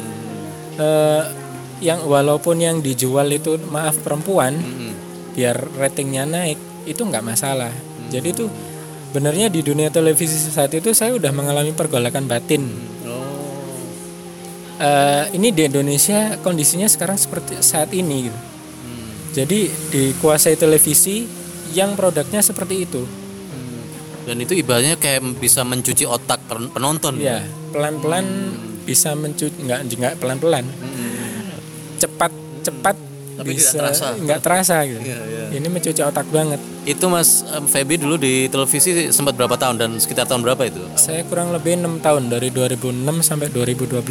eh, 0.83 1.23
yang 1.83 2.03
walaupun 2.07 2.59
yang 2.59 2.83
dijual 2.83 3.31
itu 3.31 3.59
maaf 3.71 3.99
perempuan 4.03 4.59
Mm-mm. 4.59 4.93
biar 5.39 5.55
ratingnya 5.79 6.27
naik 6.27 6.59
itu 6.87 6.99
nggak 6.99 7.23
masalah. 7.23 7.71
Jadi 8.11 8.29
tuh 8.35 8.51
benernya 9.15 9.47
di 9.47 9.63
dunia 9.63 9.93
televisi 9.93 10.35
saat 10.35 10.75
itu 10.75 10.91
saya 10.91 11.15
udah 11.15 11.31
mengalami 11.31 11.71
pergolakan 11.71 12.27
batin. 12.27 12.67
Oh. 13.07 13.23
Eh, 14.83 15.25
ini 15.39 15.55
di 15.55 15.63
Indonesia 15.63 16.43
kondisinya 16.43 16.91
sekarang 16.91 17.15
seperti 17.15 17.63
saat 17.63 17.95
ini 17.95 18.27
gitu. 18.27 18.41
Hmm. 18.83 19.11
jadi 19.31 19.71
dikuasai 19.95 20.59
televisi 20.59 21.42
yang 21.73 21.93
produknya 21.93 22.41
seperti 22.41 22.85
itu. 22.85 23.03
Dan 24.23 24.39
itu 24.39 24.55
ibaratnya 24.55 24.95
kayak 24.95 25.43
bisa 25.43 25.67
mencuci 25.67 26.07
otak 26.07 26.39
pen- 26.47 26.71
penonton. 26.71 27.19
Ya 27.19 27.43
pelan-pelan 27.75 28.55
bisa 28.83 29.19
mencuci 29.19 29.67
nggak 29.67 29.81
nggak 29.89 30.15
pelan-pelan. 30.17 30.63
Mm-mm. 30.63 31.11
cepat 31.99 32.31
cepat 32.63 32.95
Tapi 33.33 33.51
tidak 33.51 33.59
bisa 33.59 33.75
terasa. 33.75 34.07
nggak 34.15 34.41
terasa 34.41 34.77
gitu. 34.87 35.01
Iya, 35.03 35.19
iya. 35.19 35.45
ini 35.53 35.67
mencuci 35.67 36.01
otak 36.01 36.27
banget. 36.31 36.61
Itu 36.85 37.11
mas 37.11 37.43
em, 37.49 37.67
Feby 37.67 37.99
dulu 37.99 38.15
di 38.15 38.47
televisi 38.47 39.11
sempat 39.11 39.35
berapa 39.35 39.57
tahun 39.57 39.77
dan 39.77 39.91
sekitar 39.99 40.31
tahun 40.31 40.47
berapa 40.47 40.63
itu? 40.67 40.83
Saya 40.95 41.27
kurang 41.27 41.51
lebih 41.51 41.79
enam 41.79 41.99
tahun 41.99 42.31
dari 42.31 42.51
2006 42.51 43.03
sampai 43.23 43.51
2012 43.51 44.07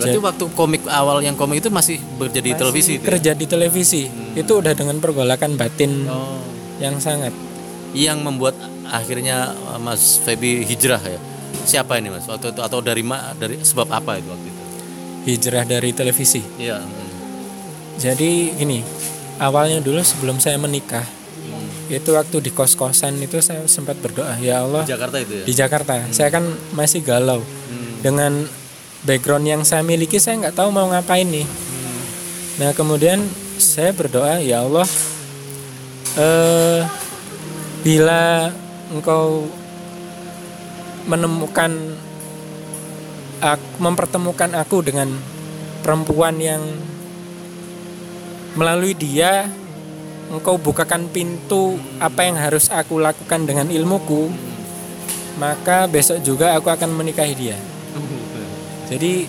berarti 0.00 0.18
waktu 0.18 0.44
komik 0.56 0.82
awal 0.88 1.20
yang 1.20 1.36
komik 1.36 1.60
itu 1.60 1.68
masih 1.68 2.00
bekerja 2.16 2.40
di 2.40 2.52
televisi 2.56 2.92
itu 2.96 3.04
ya? 3.04 3.08
kerja 3.12 3.32
di 3.36 3.46
televisi. 3.46 4.02
Itu 4.32 4.64
udah 4.64 4.72
dengan 4.72 4.96
pergolakan 4.98 5.60
batin 5.60 6.08
oh. 6.08 6.40
yang 6.80 6.96
sangat. 6.98 7.36
Yang 7.92 8.18
membuat 8.24 8.56
akhirnya 8.88 9.52
uh, 9.70 9.78
Mas 9.78 10.18
Feby 10.24 10.64
hijrah 10.64 11.02
ya? 11.04 11.20
Siapa 11.68 12.00
ini 12.00 12.08
Mas? 12.08 12.24
Waktu 12.24 12.56
itu 12.56 12.60
atau 12.64 12.80
dari 12.80 13.04
ma 13.04 13.36
dari 13.36 13.60
sebab 13.60 13.92
apa 13.92 14.16
itu 14.16 14.28
waktu 14.32 14.48
itu? 14.48 14.62
Hijrah 15.30 15.64
dari 15.68 15.90
televisi? 15.92 16.40
Iya 16.56 16.80
mm. 16.80 17.08
jadi 18.00 18.30
gini 18.56 18.80
awalnya 19.36 19.84
dulu 19.84 20.00
sebelum 20.00 20.40
saya 20.40 20.56
menikah 20.56 21.04
Hmm. 21.40 21.66
itu 21.88 22.10
waktu 22.12 22.36
di 22.44 22.50
kos-kosan 22.52 23.16
itu 23.18 23.40
saya 23.40 23.64
sempat 23.64 23.96
berdoa 23.98 24.36
ya 24.38 24.62
Allah 24.62 24.84
di 24.84 24.92
Jakarta 24.92 25.16
itu 25.18 25.32
ya? 25.40 25.44
di 25.48 25.54
Jakarta. 25.56 25.94
Saya 26.12 26.28
kan 26.28 26.44
masih 26.76 27.00
galau 27.00 27.40
Hmm. 27.40 28.04
dengan 28.04 28.32
background 29.02 29.44
yang 29.44 29.62
saya 29.64 29.80
miliki 29.80 30.20
saya 30.20 30.36
nggak 30.38 30.56
tahu 30.56 30.68
mau 30.70 30.88
ngapain 30.88 31.24
nih 31.24 31.46
Hmm. 31.46 32.02
nah 32.60 32.70
kemudian 32.72 33.24
saya 33.56 33.92
berdoa 33.92 34.40
ya 34.40 34.64
Allah 34.64 34.88
eh 36.16 36.80
bila 37.80 38.52
engkau 38.92 39.48
menemukan 41.08 41.96
ak- 43.40 43.78
mempertemukan 43.80 44.52
aku 44.52 44.84
dengan 44.84 45.08
perempuan 45.80 46.36
yang 46.36 46.60
melalui 48.52 48.92
dia 48.92 49.48
engkau 50.28 50.60
bukakan 50.60 51.08
pintu 51.08 51.80
apa 51.98 52.28
yang 52.28 52.36
harus 52.36 52.68
aku 52.68 53.00
lakukan 53.00 53.48
dengan 53.48 53.72
ilmuku 53.72 54.28
maka 55.40 55.88
besok 55.88 56.20
juga 56.20 56.52
aku 56.58 56.68
akan 56.68 56.90
menikahi 56.92 57.32
dia 57.32 57.56
jadi 58.90 59.24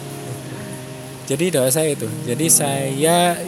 jadi 1.29 1.45
doa 1.53 1.69
saya 1.71 1.95
itu. 1.95 2.09
Jadi 2.27 2.45
saya 2.51 3.39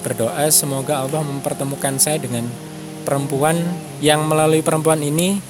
berdoa 0.00 0.48
semoga 0.48 1.04
Allah 1.04 1.20
mempertemukan 1.20 2.00
saya 2.00 2.16
dengan 2.16 2.48
perempuan 3.04 3.58
yang 4.00 4.24
melalui 4.24 4.64
perempuan 4.64 5.02
ini 5.04 5.42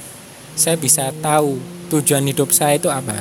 saya 0.58 0.74
bisa 0.74 1.14
tahu 1.22 1.60
tujuan 1.92 2.26
hidup 2.26 2.50
saya 2.50 2.80
itu 2.80 2.90
apa. 2.90 3.20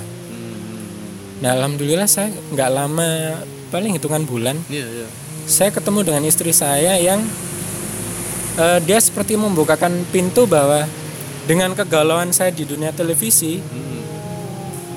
Nah 1.38 1.53
alhamdulillah 1.53 2.10
saya 2.10 2.34
nggak 2.34 2.70
lama 2.74 3.10
paling 3.70 4.00
hitungan 4.00 4.24
bulan 4.24 4.56
iya 4.72 4.88
iya. 4.88 5.08
saya 5.46 5.70
ketemu 5.75 6.08
dengan 6.08 6.24
istri 6.24 6.56
saya 6.56 6.96
yang 6.98 7.20
eh, 8.58 8.79
dia 8.84 9.00
seperti 9.00 9.36
membukakan 9.36 10.08
pintu 10.10 10.48
bahwa 10.48 10.88
dengan 11.48 11.75
kegalauan 11.75 12.32
saya 12.32 12.51
di 12.51 12.63
dunia 12.63 12.91
televisi 12.96 13.60
Hmm. 13.60 14.03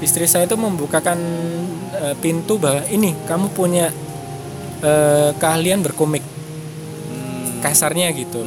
istri 0.00 0.25
saya 0.25 0.47
itu 0.47 0.56
membukakan 0.56 1.18
eh, 2.00 2.16
pintu 2.19 2.57
bahwa 2.57 2.83
ini 2.88 3.12
kamu 3.28 3.52
punya 3.52 3.92
eh, 4.80 5.30
keahlian 5.37 5.85
berkomik. 5.85 6.25
Hmm. 6.25 7.61
kasarnya 7.61 8.09
gitu. 8.16 8.47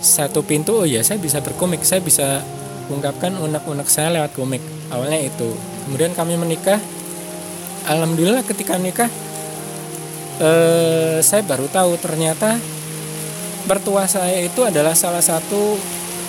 Satu 0.00 0.42
pintu 0.42 0.82
oh 0.82 0.86
ya 0.88 1.00
saya 1.06 1.22
bisa 1.22 1.38
berkomik. 1.38 1.86
Saya 1.86 2.02
bisa 2.02 2.42
ungkapkan 2.90 3.38
unek-unek 3.38 3.86
saya 3.86 4.10
lewat 4.10 4.34
komik. 4.34 4.62
Awalnya 4.90 5.22
itu. 5.22 5.54
Kemudian 5.86 6.12
kami 6.18 6.34
menikah. 6.34 6.82
Alhamdulillah 7.86 8.44
ketika 8.44 8.76
nikah 8.76 9.08
eh, 10.40 11.18
saya 11.20 11.42
baru 11.44 11.68
tahu 11.68 11.96
ternyata 12.00 12.56
mertua 13.68 14.08
saya 14.08 14.40
itu 14.40 14.64
adalah 14.64 14.96
salah 14.96 15.20
satu 15.20 15.76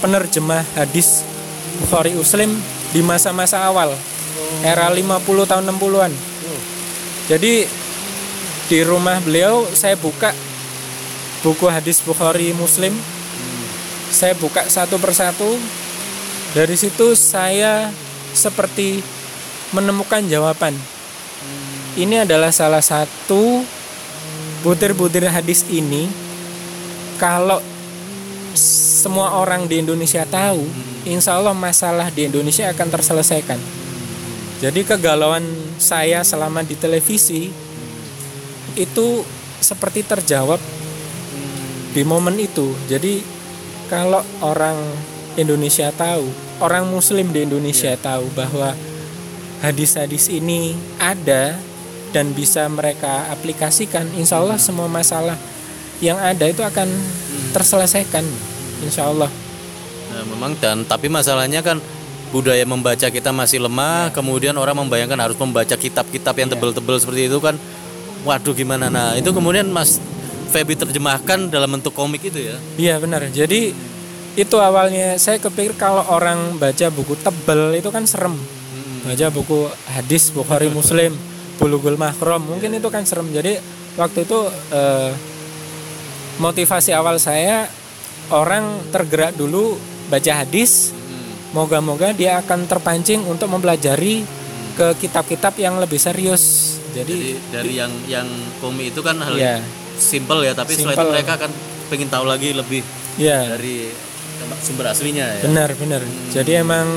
penerjemah 0.03 0.67
hadis 0.75 1.23
Bukhari 1.79 2.11
Muslim 2.11 2.59
di 2.91 2.99
masa-masa 2.99 3.63
awal 3.63 3.95
era 4.61 4.89
50 4.91 5.49
tahun 5.49 5.63
60-an 5.69 6.13
jadi 7.31 7.63
di 8.67 8.79
rumah 8.83 9.19
beliau 9.23 9.63
saya 9.71 9.95
buka 9.95 10.35
buku 11.43 11.67
hadis 11.67 12.03
Bukhari 12.03 12.51
Muslim. 12.51 12.95
Saya 14.11 14.35
buka 14.35 14.67
satu 14.67 14.99
persatu. 14.99 15.59
Dari 16.51 16.75
situ 16.75 17.15
saya 17.15 17.87
seperti 18.35 18.99
menemukan 19.71 20.23
jawaban. 20.27 20.75
Ini 21.95 22.27
adalah 22.27 22.51
salah 22.51 22.83
satu 22.83 23.63
butir-butir 24.63 25.27
hadis 25.31 25.63
ini. 25.71 26.11
Kalau 27.15 27.63
semua 28.55 29.39
orang 29.39 29.71
di 29.71 29.79
Indonesia 29.79 30.27
tahu 30.27 30.67
insya 31.07 31.39
Allah 31.39 31.55
masalah 31.55 32.11
di 32.11 32.27
Indonesia 32.27 32.67
akan 32.67 32.87
terselesaikan 32.91 33.80
jadi 34.61 34.85
kegalauan 34.85 35.41
saya 35.81 36.21
selama 36.21 36.61
di 36.61 36.77
televisi 36.77 37.49
itu 38.77 39.07
seperti 39.57 40.05
terjawab 40.05 40.61
di 41.97 42.05
momen 42.05 42.37
itu. 42.37 42.69
Jadi 42.85 43.25
kalau 43.89 44.21
orang 44.45 44.77
Indonesia 45.33 45.89
tahu 45.89 46.29
orang 46.61 46.85
Muslim 46.93 47.33
di 47.33 47.41
Indonesia 47.41 47.97
tahu 47.97 48.29
bahwa 48.37 48.77
hadis-hadis 49.65 50.29
ini 50.29 50.77
ada 51.01 51.57
dan 52.13 52.29
bisa 52.37 52.69
mereka 52.69 53.33
aplikasikan 53.33 54.05
insya 54.13 54.37
Allah 54.37 54.61
semua 54.61 54.85
masalah 54.85 55.41
yang 56.05 56.21
ada 56.21 56.45
itu 56.45 56.61
akan 56.61 56.85
terselesaikan 57.49 58.23
insya 58.85 59.09
Allah. 59.09 59.31
Nah, 60.13 60.23
memang 60.29 60.53
dan 60.61 60.85
tapi 60.85 61.09
masalahnya 61.09 61.65
kan 61.65 61.81
budaya 62.31 62.63
membaca 62.63 63.11
kita 63.11 63.29
masih 63.35 63.59
lemah, 63.59 64.09
kemudian 64.15 64.55
orang 64.55 64.73
membayangkan 64.73 65.19
harus 65.19 65.37
membaca 65.37 65.75
kitab-kitab 65.75 66.33
yang 66.39 66.49
tebel-tebel 66.49 66.95
seperti 66.97 67.27
itu 67.27 67.37
kan. 67.43 67.59
Waduh 68.23 68.55
gimana 68.55 68.87
nah, 68.87 69.13
itu 69.17 69.29
kemudian 69.33 69.67
Mas 69.67 69.99
Feby 70.51 70.75
terjemahkan 70.75 71.51
dalam 71.51 71.79
bentuk 71.79 71.95
komik 71.95 72.27
itu 72.27 72.39
ya. 72.39 72.55
Iya 72.75 72.95
benar. 72.99 73.23
Jadi 73.31 73.71
itu 74.35 74.55
awalnya 74.59 75.19
saya 75.19 75.39
kepikir 75.43 75.75
kalau 75.75 76.07
orang 76.07 76.55
baca 76.55 76.87
buku 76.87 77.19
tebel 77.19 77.75
itu 77.75 77.91
kan 77.91 78.07
serem. 78.07 78.35
Baca 79.01 79.27
buku 79.33 79.67
hadis 79.91 80.29
Bukhari 80.29 80.69
Muslim, 80.69 81.17
Bulughul 81.57 81.97
Mahram, 81.97 82.43
mungkin 82.45 82.71
itu 82.77 82.87
kan 82.87 83.03
serem. 83.03 83.27
Jadi 83.33 83.59
waktu 83.99 84.23
itu 84.23 84.39
eh, 84.71 85.11
motivasi 86.39 86.95
awal 86.95 87.19
saya 87.19 87.67
orang 88.31 88.79
tergerak 88.93 89.35
dulu 89.35 89.75
baca 90.07 90.45
hadis, 90.45 90.95
moga-moga 91.51 92.15
dia 92.15 92.39
akan 92.39 92.67
terpancing 92.67 93.23
untuk 93.27 93.51
mempelajari 93.51 94.23
ke 94.75 94.87
kitab-kitab 95.03 95.59
yang 95.59 95.77
lebih 95.77 95.99
serius. 95.99 96.75
Jadi 96.91 97.15
Jadi, 97.15 97.51
dari 97.51 97.73
yang 97.79 97.91
yang 98.07 98.27
komik 98.59 98.91
itu 98.91 98.99
kan 99.03 99.19
hal 99.19 99.35
ya, 99.35 99.59
simple 99.95 100.43
ya, 100.43 100.51
tapi 100.51 100.75
setelah 100.75 100.95
itu 100.95 100.99
Simple. 100.99 101.13
mereka 101.15 101.31
akan 101.39 101.51
pengen 101.91 102.09
tahu 102.11 102.25
lagi 102.27 102.49
lebih 102.55 102.81
ya. 103.19 103.47
dari 103.47 103.91
sumber 104.59 104.91
aslinya 104.91 105.39
ya. 105.39 105.41
Benar, 105.47 105.69
benar. 105.77 106.01
Jadi 106.33 106.51
emang 106.57 106.87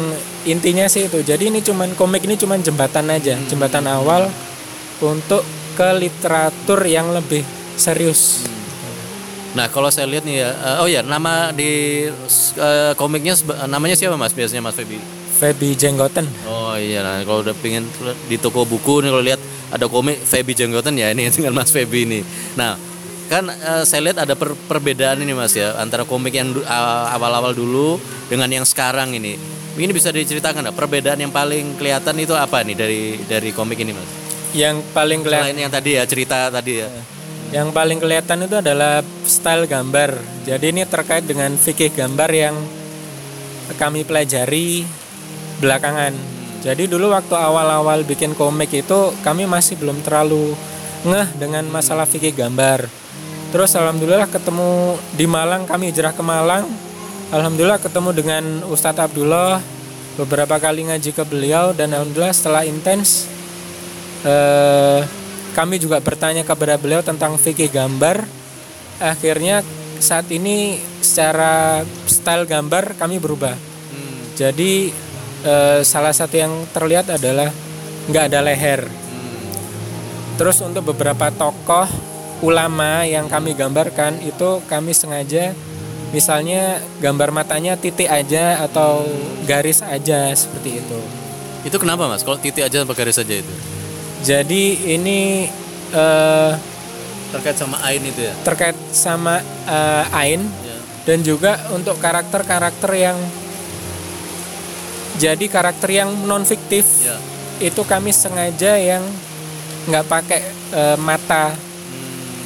intinya 0.48 0.88
sih 0.88 1.06
itu. 1.06 1.20
Jadi 1.22 1.52
ini 1.52 1.60
cuman 1.62 1.94
komik 1.94 2.24
ini 2.26 2.34
cuman 2.34 2.62
jembatan 2.64 3.10
aja, 3.12 3.38
jembatan 3.46 3.86
awal 3.86 4.26
untuk 5.04 5.44
ke 5.74 5.88
literatur 5.98 6.80
yang 6.86 7.10
lebih 7.10 7.42
serius. 7.74 8.53
Nah 9.54 9.70
kalau 9.70 9.86
saya 9.86 10.10
lihat 10.10 10.26
nih 10.26 10.42
ya, 10.42 10.50
eh, 10.50 10.76
oh 10.82 10.88
ya 10.90 11.00
nama 11.06 11.54
di 11.54 11.70
eh, 12.58 12.92
komiknya 12.98 13.38
namanya 13.70 13.94
siapa 13.94 14.18
mas 14.18 14.34
biasanya 14.34 14.66
mas 14.66 14.74
Feby? 14.74 14.98
Feby 15.34 15.78
Jenggoten. 15.78 16.26
Oh 16.46 16.74
iya, 16.78 17.02
nah, 17.02 17.18
kalau 17.26 17.42
udah 17.42 17.54
pengen 17.58 17.86
di 18.30 18.38
toko 18.38 18.62
buku 18.62 19.02
nih 19.02 19.10
kalau 19.10 19.24
lihat 19.24 19.40
ada 19.70 19.86
komik 19.86 20.18
Feby 20.22 20.58
Jenggoten 20.58 20.94
ya 20.98 21.14
ini 21.14 21.30
dengan 21.34 21.54
Mas 21.54 21.70
Feby 21.70 22.02
ini. 22.02 22.20
Nah 22.58 22.74
kan 23.30 23.46
eh, 23.46 23.82
saya 23.86 24.10
lihat 24.10 24.26
ada 24.26 24.34
per- 24.34 24.58
perbedaan 24.66 25.22
ini 25.22 25.30
Mas 25.38 25.54
ya 25.54 25.78
antara 25.78 26.02
komik 26.02 26.34
yang 26.34 26.50
awal-awal 27.14 27.54
dulu 27.54 28.02
dengan 28.26 28.50
yang 28.50 28.66
sekarang 28.66 29.14
ini. 29.14 29.38
Ini 29.74 29.90
bisa 29.90 30.14
diceritakan 30.14 30.70
nggak 30.70 30.78
perbedaan 30.78 31.18
yang 31.18 31.34
paling 31.34 31.74
kelihatan 31.78 32.14
itu 32.18 32.34
apa 32.34 32.62
nih 32.62 32.74
dari 32.78 33.02
dari 33.26 33.50
komik 33.50 33.78
ini 33.82 33.90
Mas? 33.94 34.06
Yang 34.54 34.86
paling 34.94 35.22
kelihatan 35.26 35.50
Selain 35.50 35.62
yang 35.66 35.72
tadi 35.74 35.90
ya 35.98 36.02
cerita 36.06 36.46
tadi 36.50 36.78
ya. 36.78 36.90
Yang 37.54 37.70
paling 37.70 38.02
kelihatan 38.02 38.50
itu 38.50 38.58
adalah 38.58 38.98
style 39.22 39.70
gambar. 39.70 40.18
Jadi 40.42 40.74
ini 40.74 40.82
terkait 40.82 41.22
dengan 41.22 41.54
fikih 41.54 41.94
gambar 41.94 42.30
yang 42.34 42.58
kami 43.78 44.02
pelajari 44.02 44.82
belakangan. 45.62 46.10
Jadi 46.66 46.90
dulu 46.90 47.14
waktu 47.14 47.30
awal-awal 47.38 48.02
bikin 48.02 48.34
komik 48.34 48.74
itu 48.74 49.14
kami 49.22 49.46
masih 49.46 49.78
belum 49.78 50.02
terlalu 50.02 50.50
ngeh 51.06 51.28
dengan 51.38 51.62
masalah 51.70 52.10
fikih 52.10 52.34
gambar. 52.34 52.90
Terus 53.54 53.70
alhamdulillah 53.78 54.26
ketemu 54.26 54.98
di 55.14 55.30
Malang, 55.30 55.62
kami 55.70 55.94
hijrah 55.94 56.10
ke 56.10 56.26
Malang. 56.26 56.66
Alhamdulillah 57.30 57.78
ketemu 57.78 58.10
dengan 58.10 58.44
Ustadz 58.66 58.98
Abdullah 58.98 59.62
beberapa 60.18 60.58
kali 60.58 60.90
ngaji 60.90 61.10
ke 61.14 61.22
beliau 61.22 61.70
dan 61.70 61.94
alhamdulillah 61.94 62.34
setelah 62.34 62.66
intens 62.66 63.30
eh, 64.26 65.06
kami 65.54 65.78
juga 65.78 66.02
bertanya 66.02 66.42
kepada 66.42 66.74
beliau 66.74 67.00
tentang 67.00 67.38
fikih 67.38 67.70
gambar. 67.70 68.26
Akhirnya 68.98 69.62
saat 70.02 70.26
ini 70.34 70.82
secara 70.98 71.86
style 72.10 72.44
gambar 72.44 72.98
kami 72.98 73.22
berubah. 73.22 73.54
Jadi 74.34 74.90
eh, 75.46 75.80
salah 75.86 76.10
satu 76.10 76.34
yang 76.34 76.66
terlihat 76.74 77.14
adalah 77.14 77.54
nggak 78.10 78.24
ada 78.34 78.40
leher. 78.42 78.82
Terus 80.34 80.58
untuk 80.66 80.90
beberapa 80.90 81.30
tokoh 81.30 81.86
ulama 82.42 83.06
yang 83.06 83.30
kami 83.30 83.54
gambarkan 83.54 84.18
itu 84.26 84.58
kami 84.66 84.90
sengaja 84.90 85.54
misalnya 86.10 86.82
gambar 86.98 87.30
matanya 87.30 87.78
titik 87.78 88.10
aja 88.10 88.62
atau 88.66 89.06
garis 89.46 89.82
aja 89.82 90.34
seperti 90.34 90.82
itu. 90.82 91.00
Itu 91.64 91.78
kenapa 91.78 92.10
Mas? 92.10 92.26
Kalau 92.26 92.36
titik 92.36 92.66
aja 92.66 92.82
apa 92.82 92.92
garis 92.92 93.16
saja 93.16 93.34
itu? 93.38 93.73
Jadi 94.24 94.62
ini 94.90 95.44
eh, 95.92 96.52
Terkait 97.28 97.56
sama 97.58 97.76
ain 97.82 97.98
itu 98.00 98.20
ya. 98.20 98.34
terkait 98.40 98.78
sama 98.88 99.42
eh, 99.66 100.04
Ain 100.14 100.42
Ya. 100.62 100.78
dan 101.04 101.18
juga 101.20 101.58
untuk 101.70 101.98
karakter-karakter 101.98 102.90
yang 102.94 103.18
jadi 105.14 105.44
karakter 105.46 105.90
yang 105.92 106.10
non 106.24 106.42
fiktif 106.42 106.86
Ya. 107.02 107.18
itu 107.60 107.82
kami 107.82 108.10
sengaja 108.10 108.74
yang 108.74 109.02
nggak 109.84 110.06
pakai 110.06 110.40
eh, 110.72 110.96
mata 110.96 111.52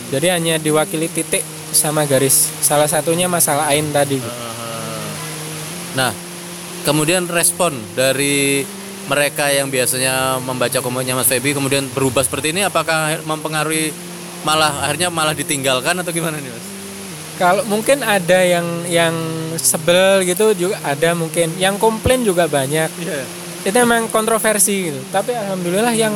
jadi 0.08 0.34
hanya 0.34 0.56
diwakili 0.56 1.06
titik 1.06 1.44
sama 1.70 2.02
garis 2.02 2.48
salah 2.58 2.88
satunya 2.88 3.28
masalah 3.28 3.68
Ain 3.68 3.88
tadi 3.88 4.18
Nah, 5.90 6.12
kemudian 6.82 7.26
respon 7.26 7.74
dari 7.92 8.62
mereka 9.08 9.48
yang 9.48 9.72
biasanya 9.72 10.36
membaca 10.38 10.78
komiknya 10.84 11.16
Mas 11.16 11.26
Feby 11.26 11.56
kemudian 11.56 11.88
berubah 11.90 12.20
seperti 12.20 12.52
ini 12.52 12.62
apakah 12.68 13.18
mempengaruhi 13.24 13.90
malah 14.44 14.84
akhirnya 14.84 15.08
malah 15.08 15.32
ditinggalkan 15.32 15.96
atau 15.98 16.12
gimana 16.12 16.36
nih 16.38 16.52
Mas? 16.52 16.64
kalau 17.40 17.62
mungkin 17.64 18.04
ada 18.04 18.44
yang 18.44 18.66
yang 18.90 19.14
sebel 19.56 20.26
gitu 20.28 20.52
juga 20.52 20.76
ada 20.84 21.16
mungkin 21.16 21.54
yang 21.56 21.80
komplain 21.80 22.26
juga 22.26 22.46
banyak 22.46 22.90
itu 23.64 23.74
memang 23.74 24.12
kontroversi 24.12 24.92
gitu. 24.92 25.00
tapi 25.10 25.32
alhamdulillah 25.34 25.94
yang 25.96 26.14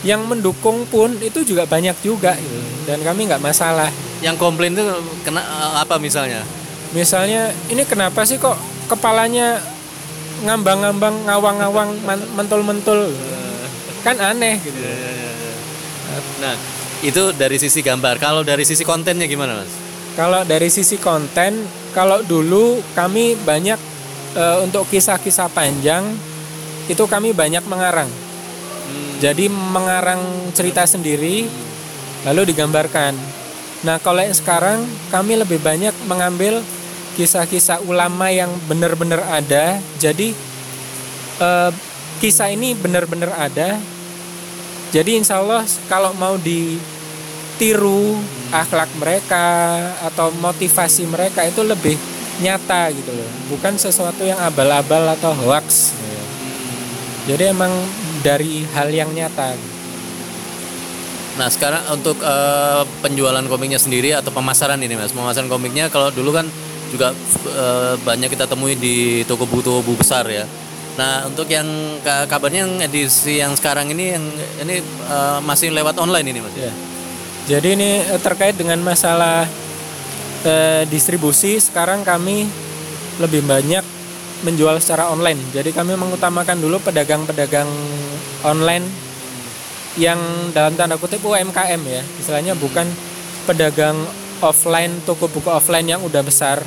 yang 0.00 0.24
mendukung 0.24 0.88
pun 0.88 1.12
itu 1.20 1.44
juga 1.44 1.68
banyak 1.68 1.94
juga 2.00 2.32
gitu. 2.38 2.58
dan 2.88 3.04
kami 3.04 3.28
nggak 3.28 3.42
masalah 3.42 3.92
Yang 4.20 4.36
komplain 4.36 4.76
itu 4.76 4.84
kena 5.24 5.40
eh, 5.40 5.74
apa 5.80 5.96
misalnya? 6.00 6.44
misalnya 6.96 7.54
ini 7.68 7.84
kenapa 7.84 8.24
sih 8.26 8.40
kok 8.40 8.56
kepalanya 8.90 9.62
ngambang-ngambang 10.46 11.26
ngawang-ngawang 11.26 11.90
mentul-mentul. 12.36 13.12
Kan 14.04 14.16
aneh. 14.18 14.56
Gitu 14.60 14.80
Nah, 16.40 16.56
itu 17.04 17.30
dari 17.36 17.60
sisi 17.60 17.84
gambar. 17.84 18.16
Kalau 18.18 18.42
dari 18.42 18.64
sisi 18.64 18.82
kontennya 18.82 19.28
gimana, 19.28 19.60
Mas? 19.60 19.90
kalau 20.18 20.42
dari 20.42 20.68
sisi 20.68 20.98
konten 20.98 21.66
kalau 21.94 22.22
dulu 22.22 22.82
kami 22.92 23.38
banyak 23.40 23.78
eh, 24.34 24.58
untuk 24.62 24.86
kisah-kisah 24.90 25.50
panjang 25.50 26.06
itu 26.90 27.04
kami 27.06 27.30
banyak 27.30 27.62
mengarang. 27.70 28.10
Jadi 29.20 29.46
mengarang 29.52 30.50
cerita 30.56 30.82
sendiri 30.88 31.46
lalu 32.26 32.50
digambarkan. 32.50 33.14
Nah 33.86 33.96
kalau 34.02 34.24
yang 34.24 34.34
sekarang 34.34 34.82
kami 35.08 35.38
lebih 35.38 35.62
banyak 35.62 35.94
mengambil 36.04 36.64
kisah-kisah 37.14 37.82
ulama 37.86 38.28
yang 38.30 38.50
benar-benar 38.66 39.22
ada. 39.30 39.78
Jadi 39.98 40.34
eh, 41.40 41.70
kisah 42.22 42.52
ini 42.52 42.76
benar-benar 42.76 43.32
ada. 43.34 43.78
Jadi 44.90 45.22
insya 45.22 45.38
Allah 45.38 45.62
kalau 45.86 46.10
mau 46.18 46.34
ditiru 46.38 48.18
akhlak 48.50 48.90
mereka 48.98 49.46
atau 50.02 50.34
motivasi 50.42 51.06
mereka 51.06 51.46
itu 51.46 51.62
lebih 51.62 51.94
nyata 52.42 52.90
gitu 52.90 53.14
loh. 53.14 53.30
Bukan 53.54 53.78
sesuatu 53.78 54.26
yang 54.26 54.38
abal-abal 54.42 55.14
atau 55.14 55.30
hoax 55.30 55.94
jadi 57.30 57.52
emang 57.52 57.70
dari 58.26 58.64
hal 58.72 58.88
yang 58.90 59.12
nyata. 59.12 59.54
Nah, 61.38 61.48
sekarang 61.48 61.78
untuk 61.94 62.18
eh, 62.20 62.82
penjualan 63.04 63.44
komiknya 63.46 63.78
sendiri 63.78 64.10
atau 64.16 64.34
pemasaran 64.34 64.80
ini, 64.80 64.98
Mas. 64.98 65.14
Pemasaran 65.14 65.46
komiknya 65.46 65.92
kalau 65.92 66.10
dulu 66.10 66.34
kan 66.34 66.50
juga 66.90 67.14
eh, 67.46 67.94
banyak 68.02 68.28
kita 68.30 68.50
temui 68.50 68.74
di 68.74 69.22
toko 69.24 69.46
buku-toko 69.46 69.80
buku 69.80 70.02
besar 70.02 70.26
ya. 70.26 70.44
Nah, 70.98 71.30
untuk 71.30 71.46
yang 71.46 71.66
ka- 72.02 72.26
kabarnya 72.26 72.66
yang 72.66 72.74
edisi 72.82 73.40
yang 73.40 73.54
sekarang 73.54 73.88
ini 73.94 74.18
yang 74.18 74.24
ini 74.66 74.82
eh, 74.84 75.38
masih 75.46 75.70
lewat 75.70 75.96
online 76.02 76.26
ini, 76.34 76.40
Mas. 76.42 76.54
Ya. 76.58 76.72
Jadi 77.56 77.78
ini 77.78 77.90
eh, 78.04 78.20
terkait 78.20 78.58
dengan 78.58 78.82
masalah 78.82 79.46
eh, 80.44 80.82
distribusi 80.90 81.56
sekarang 81.62 82.02
kami 82.02 82.50
lebih 83.22 83.46
banyak 83.46 83.82
menjual 84.42 84.80
secara 84.80 85.12
online. 85.12 85.38
Jadi 85.52 85.70
kami 85.70 85.94
mengutamakan 85.94 86.58
dulu 86.58 86.80
pedagang-pedagang 86.80 87.68
online 88.44 88.88
yang 90.00 90.18
dalam 90.56 90.74
tanda 90.78 90.96
kutip 90.96 91.20
UMKM 91.20 91.80
ya. 91.84 92.02
Istilahnya 92.18 92.56
bukan 92.56 92.88
pedagang 93.44 93.96
offline 94.40 95.04
toko 95.04 95.28
buku 95.28 95.48
offline 95.52 95.84
yang 95.84 96.00
udah 96.00 96.24
besar. 96.24 96.64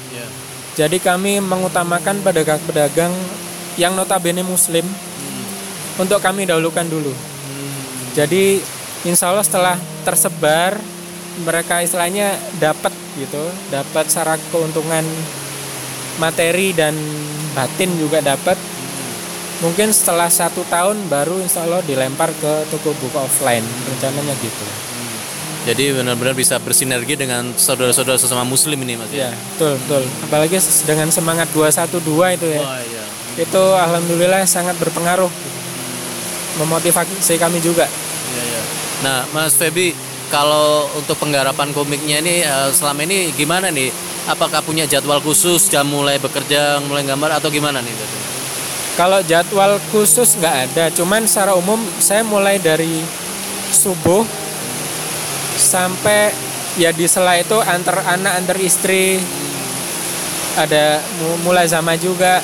Jadi 0.73 0.97
kami 0.97 1.37
mengutamakan 1.37 2.25
pedagang-pedagang 2.25 3.13
yang 3.77 3.93
notabene 3.93 4.41
muslim 4.41 4.85
untuk 6.01 6.17
kami 6.17 6.49
dahulukan 6.49 6.85
dulu. 6.89 7.13
Jadi 8.17 8.61
insya 9.05 9.29
Allah 9.29 9.45
setelah 9.45 9.75
tersebar 10.01 10.77
mereka 11.45 11.81
istilahnya 11.81 12.37
dapat 12.57 12.93
gitu, 13.17 13.41
dapat 13.69 14.09
syarat 14.09 14.41
keuntungan 14.49 15.05
materi 16.17 16.73
dan 16.73 16.93
batin 17.53 17.93
juga 17.97 18.21
dapat. 18.21 18.57
Mungkin 19.61 19.93
setelah 19.93 20.27
satu 20.27 20.65
tahun 20.67 21.05
baru 21.05 21.37
insya 21.41 21.69
Allah 21.69 21.85
dilempar 21.85 22.33
ke 22.41 22.53
toko 22.73 22.97
buku 22.97 23.17
offline 23.17 23.63
rencananya 23.63 24.33
gitu. 24.41 24.92
Jadi 25.63 25.95
benar-benar 25.95 26.35
bisa 26.35 26.59
bersinergi 26.59 27.15
dengan 27.15 27.55
saudara-saudara 27.55 28.19
sesama 28.19 28.43
muslim 28.43 28.75
ini 28.83 28.99
Mas. 28.99 29.07
Ya, 29.15 29.31
betul, 29.55 29.79
betul. 29.87 30.03
Apalagi 30.27 30.59
dengan 30.83 31.07
semangat 31.07 31.47
212 31.55 32.35
itu 32.35 32.47
ya. 32.51 32.59
Oh 32.59 32.79
iya. 32.83 33.03
Itu 33.39 33.63
alhamdulillah 33.71 34.43
sangat 34.43 34.75
berpengaruh. 34.75 35.31
Memotivasi 36.59 37.39
kami 37.39 37.63
juga. 37.63 37.87
Iya, 37.87 38.43
iya. 38.43 38.61
Nah, 39.07 39.19
Mas 39.31 39.55
Febi, 39.55 39.95
kalau 40.27 40.91
untuk 40.99 41.15
penggarapan 41.15 41.71
komiknya 41.71 42.19
ini 42.19 42.43
eh, 42.43 42.69
selama 42.75 43.07
ini 43.07 43.31
gimana 43.31 43.71
nih? 43.71 43.87
Apakah 44.23 44.63
punya 44.63 44.87
jadwal 44.87 45.19
khusus 45.19 45.67
jam 45.67 45.83
mulai 45.87 46.15
bekerja, 46.19 46.79
mulai 46.83 47.03
gambar 47.07 47.39
atau 47.39 47.51
gimana 47.51 47.79
nih? 47.83 47.91
Kalau 48.99 49.19
jadwal 49.23 49.79
khusus 49.91 50.35
nggak 50.39 50.55
ada, 50.69 50.85
cuman 50.91 51.27
secara 51.27 51.55
umum 51.55 51.79
saya 51.99 52.23
mulai 52.23 52.55
dari 52.55 53.03
subuh 53.73 54.42
sampai 55.53 56.33
ya 56.75 56.89
di 56.89 57.05
sela 57.05 57.37
itu 57.37 57.55
antar 57.59 58.01
anak 58.03 58.33
antar 58.35 58.57
istri 58.57 59.21
ada 60.55 60.97
mu- 61.17 61.39
mulai 61.43 61.65
sama 61.65 61.95
juga. 61.95 62.41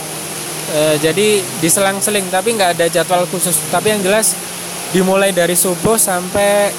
E, 0.69 1.01
jadi 1.01 1.41
diselang-seling 1.59 2.29
tapi 2.29 2.53
nggak 2.53 2.77
ada 2.77 2.85
jadwal 2.87 3.25
khusus. 3.25 3.57
Tapi 3.69 3.89
yang 3.89 4.01
jelas 4.01 4.33
dimulai 4.89 5.29
dari 5.29 5.53
subuh 5.53 5.97
sampai 5.97 6.69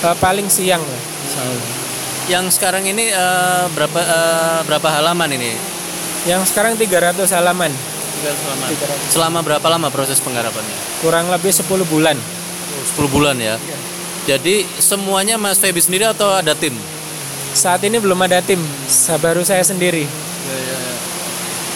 e, 0.00 0.08
paling 0.18 0.48
siang. 0.48 0.80
Lah 0.80 1.02
Yang 2.24 2.56
sekarang 2.56 2.88
ini 2.88 3.12
eh, 3.12 3.64
berapa 3.76 4.00
eh, 4.00 4.58
berapa 4.64 4.88
halaman 4.90 5.28
ini? 5.28 5.52
yang 6.24 6.40
sekarang 6.40 6.72
300 6.72 7.20
halaman. 7.36 7.68
Selama, 7.68 8.64
selama 9.12 9.38
berapa 9.44 9.66
lama 9.68 9.92
proses 9.92 10.16
penggarapannya? 10.24 11.04
kurang 11.04 11.28
lebih 11.28 11.52
10 11.52 11.68
bulan. 11.84 12.16
10 12.16 12.96
bulan 13.12 13.36
ya. 13.36 13.60
Jadi 14.24 14.64
semuanya 14.80 15.36
Mas 15.36 15.60
Febi 15.60 15.80
sendiri 15.84 16.08
atau 16.08 16.32
ada 16.32 16.56
tim? 16.56 16.72
saat 17.54 17.86
ini 17.86 18.02
belum 18.02 18.18
ada 18.18 18.42
tim 18.42 18.58
baru 19.22 19.46
saya 19.46 19.62
sendiri 19.62 20.10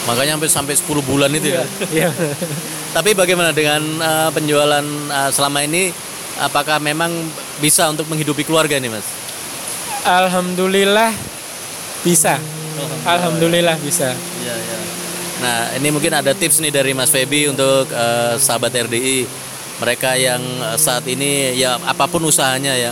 Makanya 0.07 0.41
sampai 0.41 0.49
sampai 0.49 0.73
10 0.73 1.05
bulan 1.05 1.29
itu 1.37 1.53
ya. 1.53 1.61
Iya. 1.93 2.09
Tapi 2.97 3.13
bagaimana 3.13 3.53
dengan 3.53 3.77
eh, 3.77 4.29
penjualan 4.33 4.81
eh, 5.05 5.29
selama 5.29 5.61
ini? 5.61 5.93
Apakah 6.41 6.81
memang 6.81 7.13
bisa 7.61 7.85
untuk 7.93 8.09
menghidupi 8.09 8.41
keluarga 8.41 8.81
nih 8.81 8.89
Mas? 8.89 9.05
Alhamdulillah 10.01 11.13
bisa. 12.01 12.41
Alhamdulillah 13.05 13.77
bisa. 13.85 14.17
Iya, 14.41 14.55
iya. 14.57 14.77
Nah, 15.45 15.59
ini 15.77 15.93
mungkin 15.93 16.09
ada 16.09 16.33
tips 16.33 16.57
nih 16.57 16.73
dari 16.73 16.97
Mas 16.97 17.13
Febi 17.13 17.45
untuk 17.53 17.85
eh, 17.93 18.33
sahabat 18.41 18.73
RDI, 18.73 19.29
mereka 19.79 20.15
yang 20.15 20.39
eh, 20.39 20.77
saat 20.77 21.07
ini 21.07 21.55
ya 21.55 21.79
apa 21.83 22.05
pun 22.05 22.23
usahanya 22.23 22.75
ya, 22.75 22.91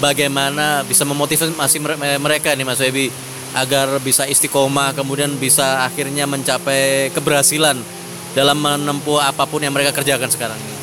bagaimana 0.00 0.82
bisa 0.82 1.04
memotivasi 1.04 1.78
mere- 1.78 2.18
mereka 2.18 2.56
nih 2.56 2.64
Mas 2.64 2.80
Febi 2.80 3.12
agar 3.52 4.00
bisa 4.00 4.24
istiqomah, 4.24 4.96
kemudian 4.96 5.28
bisa 5.36 5.84
akhirnya 5.84 6.24
mencapai 6.24 7.12
keberhasilan 7.12 7.76
dalam 8.32 8.56
menempuh 8.56 9.20
apa 9.20 9.44
pun 9.44 9.60
yang 9.60 9.76
mereka 9.76 9.92
kerjakan 9.92 10.32
sekarang 10.32 10.56
ini. 10.56 10.76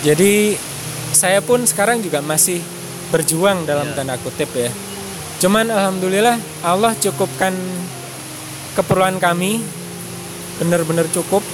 Jadi 0.00 0.56
saya 1.12 1.44
pun 1.44 1.60
sekarang 1.68 2.00
juga 2.00 2.24
masih 2.24 2.64
berjuang 3.12 3.68
dalam 3.68 3.92
Iya. 3.92 3.96
tanda 4.00 4.16
kutip 4.16 4.48
ya. 4.56 4.72
Cuman 5.38 5.68
alhamdulillah 5.68 6.40
Allah 6.64 6.96
cukupkan 6.96 7.52
keperluan 8.72 9.20
kami 9.20 9.60
benar-benar 10.56 11.04
cukup. 11.12 11.44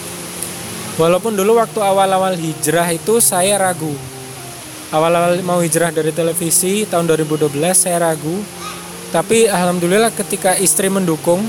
Walaupun 0.95 1.35
dulu 1.35 1.59
waktu 1.59 1.83
awal-awal 1.83 2.39
hijrah 2.39 2.87
itu 2.95 3.19
saya 3.19 3.59
ragu. 3.59 3.91
Awal-awal 4.95 5.43
mau 5.43 5.59
hijrah 5.59 5.91
dari 5.91 6.15
televisi 6.15 6.87
tahun 6.87 7.11
2012 7.11 7.51
saya 7.75 7.99
ragu. 7.99 8.39
Tapi 9.11 9.51
alhamdulillah 9.51 10.15
ketika 10.15 10.55
istri 10.55 10.87
mendukung, 10.87 11.43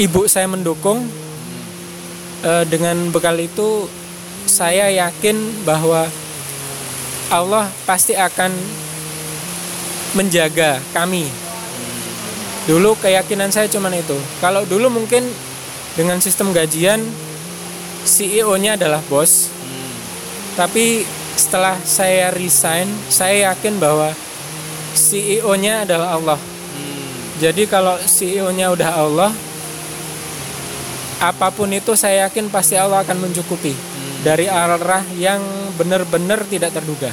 ibu 0.00 0.24
saya 0.24 0.48
mendukung 0.48 1.04
eh, 2.40 2.64
dengan 2.72 3.12
bekal 3.12 3.36
itu 3.36 3.84
saya 4.48 4.88
yakin 4.88 5.36
bahwa 5.68 6.08
Allah 7.28 7.68
pasti 7.84 8.16
akan 8.16 8.48
menjaga 10.16 10.80
kami. 10.96 11.28
Dulu 12.64 12.96
keyakinan 12.96 13.52
saya 13.52 13.68
cuman 13.68 13.92
itu. 13.92 14.16
Kalau 14.40 14.64
dulu 14.64 14.88
mungkin 14.88 15.28
dengan 16.00 16.16
sistem 16.24 16.56
gajian 16.56 17.04
CEO-nya 18.06 18.78
adalah 18.78 19.02
bos. 19.10 19.50
Tapi 20.56 21.04
setelah 21.36 21.76
saya 21.84 22.32
resign, 22.32 22.88
saya 23.12 23.52
yakin 23.52 23.76
bahwa 23.76 24.14
CEO-nya 24.96 25.84
adalah 25.84 26.16
Allah. 26.16 26.40
Jadi 27.36 27.68
kalau 27.68 28.00
CEO-nya 28.00 28.72
udah 28.72 28.90
Allah, 28.96 29.32
apa 31.20 31.48
pun 31.52 31.68
itu 31.68 31.92
saya 31.92 32.28
yakin 32.28 32.48
pasti 32.48 32.80
Allah 32.80 33.04
akan 33.04 33.28
mencukupi 33.28 33.76
dari 34.24 34.48
arah 34.48 35.04
yang 35.20 35.44
benar-benar 35.76 36.48
tidak 36.48 36.72
terduga. 36.72 37.12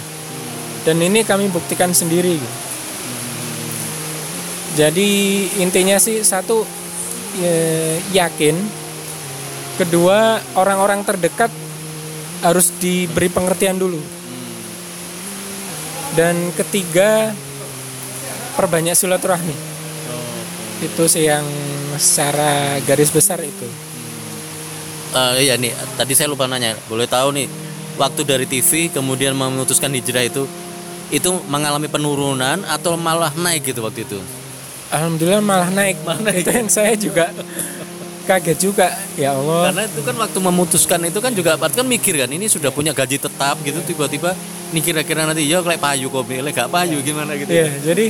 Dan 0.87 1.03
ini 1.03 1.27
kami 1.27 1.51
buktikan 1.51 1.91
sendiri. 1.91 2.39
Jadi 4.73 5.11
intinya 5.61 5.99
sih 6.01 6.23
satu 6.23 6.65
eh, 7.39 7.99
yakin, 8.15 8.82
kedua 9.77 10.41
orang-orang 10.53 11.01
terdekat 11.01 11.49
harus 12.43 12.69
diberi 12.77 13.31
pengertian 13.31 13.79
dulu. 13.79 13.99
Dan 16.13 16.53
ketiga 16.53 17.33
perbanyak 18.53 18.93
silaturahmi. 18.93 19.55
Itu 20.83 21.09
sih 21.09 21.25
yang 21.25 21.45
secara 21.97 22.77
garis 22.85 23.09
besar 23.09 23.41
itu. 23.41 23.65
Eh, 25.13 25.49
iya 25.49 25.57
nih, 25.57 25.73
tadi 25.97 26.13
saya 26.13 26.29
lupa 26.29 26.45
nanya. 26.45 26.73
Boleh 26.89 27.05
tahu 27.05 27.33
nih, 27.33 27.47
waktu 27.97 28.21
dari 28.25 28.45
TV 28.49 28.89
kemudian 28.89 29.33
memutuskan 29.37 29.93
hijrah 29.93 30.25
itu, 30.25 30.45
itu 31.13 31.29
mengalami 31.49 31.85
penurunan 31.85 32.65
atau 32.65 32.97
malah 32.97 33.33
naik 33.37 33.73
gitu 33.73 33.85
waktu 33.85 34.05
itu? 34.05 34.17
Alhamdulillah 34.89 35.41
malah 35.41 35.69
naik. 35.69 35.97
Itu 36.41 36.49
yang 36.49 36.69
saya 36.69 36.93
juga 36.97 37.29
kaget 38.23 38.57
juga. 38.57 38.87
Ya 39.19 39.35
Allah. 39.35 39.71
Karena 39.71 39.81
itu 39.87 40.01
kan 40.01 40.15
waktu 40.17 40.39
memutuskan 40.39 40.99
itu 41.03 41.19
kan 41.19 41.31
juga 41.35 41.59
berarti 41.59 41.79
kan 41.79 41.87
mikir 41.87 42.15
kan, 42.19 42.29
ini 42.31 42.47
sudah 42.47 42.71
punya 42.71 42.95
gaji 42.95 43.19
tetap 43.19 43.59
gitu, 43.61 43.79
tiba-tiba 43.83 44.33
ini 44.73 44.79
kira-kira 44.81 45.27
nanti 45.27 45.45
ya 45.45 45.61
kayak 45.61 45.77
payu 45.77 46.09
kok, 46.09 46.25
lek 46.25 46.53
gak 46.55 46.71
payu 46.71 46.97
gimana 47.03 47.37
gitu. 47.37 47.51
Iya, 47.51 47.69
jadi 47.83 48.09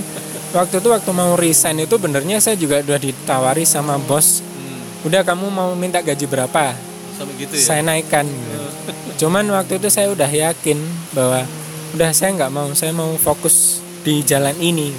waktu 0.56 0.76
itu 0.80 0.90
waktu 0.94 1.12
mau 1.12 1.34
resign 1.36 1.84
itu 1.84 1.96
benernya 2.00 2.40
saya 2.40 2.56
juga 2.56 2.80
udah 2.80 3.00
ditawari 3.02 3.68
sama 3.68 4.00
bos. 4.00 4.40
Hmm, 4.40 5.08
Udah 5.10 5.22
kamu 5.28 5.52
mau 5.52 5.76
minta 5.76 6.00
gaji 6.00 6.24
berapa? 6.30 6.94
sampai 7.14 7.34
gitu 7.38 7.54
ya. 7.54 7.62
Saya 7.62 7.82
naikkan. 7.86 8.26
Cuman 9.22 9.46
waktu 9.54 9.78
itu 9.78 9.88
saya 9.94 10.10
udah 10.10 10.28
yakin 10.28 10.78
bahwa 11.14 11.46
udah 11.94 12.10
saya 12.10 12.34
nggak 12.34 12.52
mau, 12.52 12.68
saya 12.74 12.90
mau 12.90 13.14
fokus 13.22 13.80
di 14.02 14.26
jalan 14.26 14.58
ini. 14.58 14.90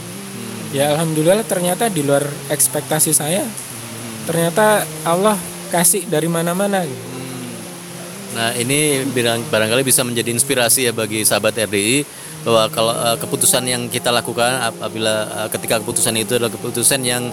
Ya 0.70 0.90
alhamdulillah 0.94 1.46
ternyata 1.46 1.86
di 1.90 2.02
luar 2.02 2.22
ekspektasi 2.50 3.14
saya. 3.14 3.42
Ternyata 4.24 4.82
Allah 5.04 5.36
kasih 5.68 6.08
dari 6.08 6.26
mana-mana. 6.26 6.84
gitu. 6.84 7.04
Nah 8.34 8.50
ini 8.58 9.06
barangkali 9.46 9.86
bisa 9.86 10.02
menjadi 10.02 10.34
inspirasi 10.34 10.90
ya 10.90 10.92
bagi 10.92 11.22
sahabat 11.22 11.54
RDI 11.54 12.02
bahwa 12.42 12.66
kalau 12.68 12.92
eh, 12.92 13.16
keputusan 13.22 13.62
yang 13.64 13.86
kita 13.86 14.10
lakukan 14.10 14.74
apabila 14.74 15.46
eh, 15.46 15.48
ketika 15.54 15.78
keputusan 15.78 16.18
itu 16.18 16.34
adalah 16.34 16.50
keputusan 16.50 17.00
yang 17.06 17.30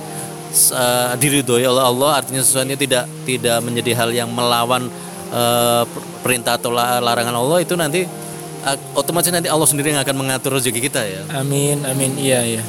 eh, 0.53 1.11
diridhoi 1.17 1.65
oleh 1.65 1.83
Allah 1.83 2.21
artinya 2.21 2.45
sesuatu 2.45 2.69
tidak 2.77 3.09
tidak 3.25 3.57
menjadi 3.65 3.91
hal 3.97 4.09
yang 4.13 4.29
melawan 4.29 4.87
per- 5.87 6.05
perintah 6.21 6.59
atau 6.59 6.69
la- 6.69 6.99
larangan 7.01 7.33
Allah 7.33 7.65
itu 7.65 7.73
nanti 7.73 8.05
eh, 8.61 8.77
otomatis 8.93 9.33
nanti 9.33 9.49
Allah 9.49 9.65
sendiri 9.65 9.89
yang 9.89 10.05
akan 10.05 10.15
mengatur 10.15 10.53
rezeki 10.53 10.79
kita 10.85 11.01
ya. 11.01 11.21
Amin, 11.33 11.81
amin. 11.81 12.13
Iya, 12.21 12.45
iya. 12.45 12.63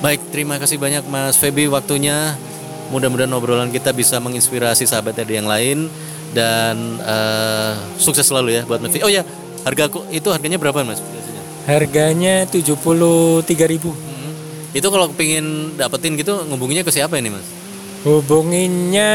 Baik, 0.00 0.24
terima 0.32 0.56
kasih 0.56 0.80
banyak 0.80 1.04
Mas 1.04 1.36
Febi 1.36 1.68
waktunya. 1.68 2.32
Mudah-mudahan 2.94 3.32
obrolan 3.32 3.68
kita 3.68 3.90
bisa 3.90 4.16
menginspirasi 4.16 4.86
sahabat 4.86 5.18
RDI 5.18 5.34
yang 5.36 5.50
lain 5.50 5.90
dan 6.30 6.78
eh, 7.02 7.74
sukses 7.98 8.22
selalu 8.22 8.54
ya 8.54 8.62
buat 8.62 8.78
Febi. 8.80 9.02
Oh 9.02 9.10
ya, 9.10 9.26
harga 9.62 9.90
ku- 9.90 10.06
itu 10.08 10.30
harganya 10.30 10.56
berapa 10.56 10.78
Mas? 10.80 11.02
Harganya 11.64 12.46
73.000. 12.46 13.42
Hmm. 13.82 14.30
Itu 14.70 14.86
kalau 14.88 15.10
kepingin 15.10 15.74
dapetin 15.74 16.14
gitu 16.14 16.38
ngubunginya 16.44 16.82
ke 16.82 16.92
siapa 16.92 17.18
ini 17.18 17.34
Mas? 17.34 17.46
Hubunginya 18.04 19.10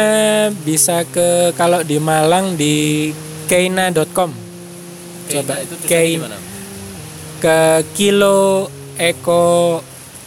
bisa 0.59 1.05
ke 1.05 1.53
kalau 1.53 1.79
di 1.79 2.01
Malang 2.01 2.57
di 2.57 3.09
keina.com. 3.45 4.33
Coba 5.29 5.53
itu 5.55 5.73
tulisannya 5.77 5.87
Kein 5.87 6.17
gimana? 6.17 6.37
ke 7.37 7.59
Kilo 7.93 8.65
Eko 8.97 9.79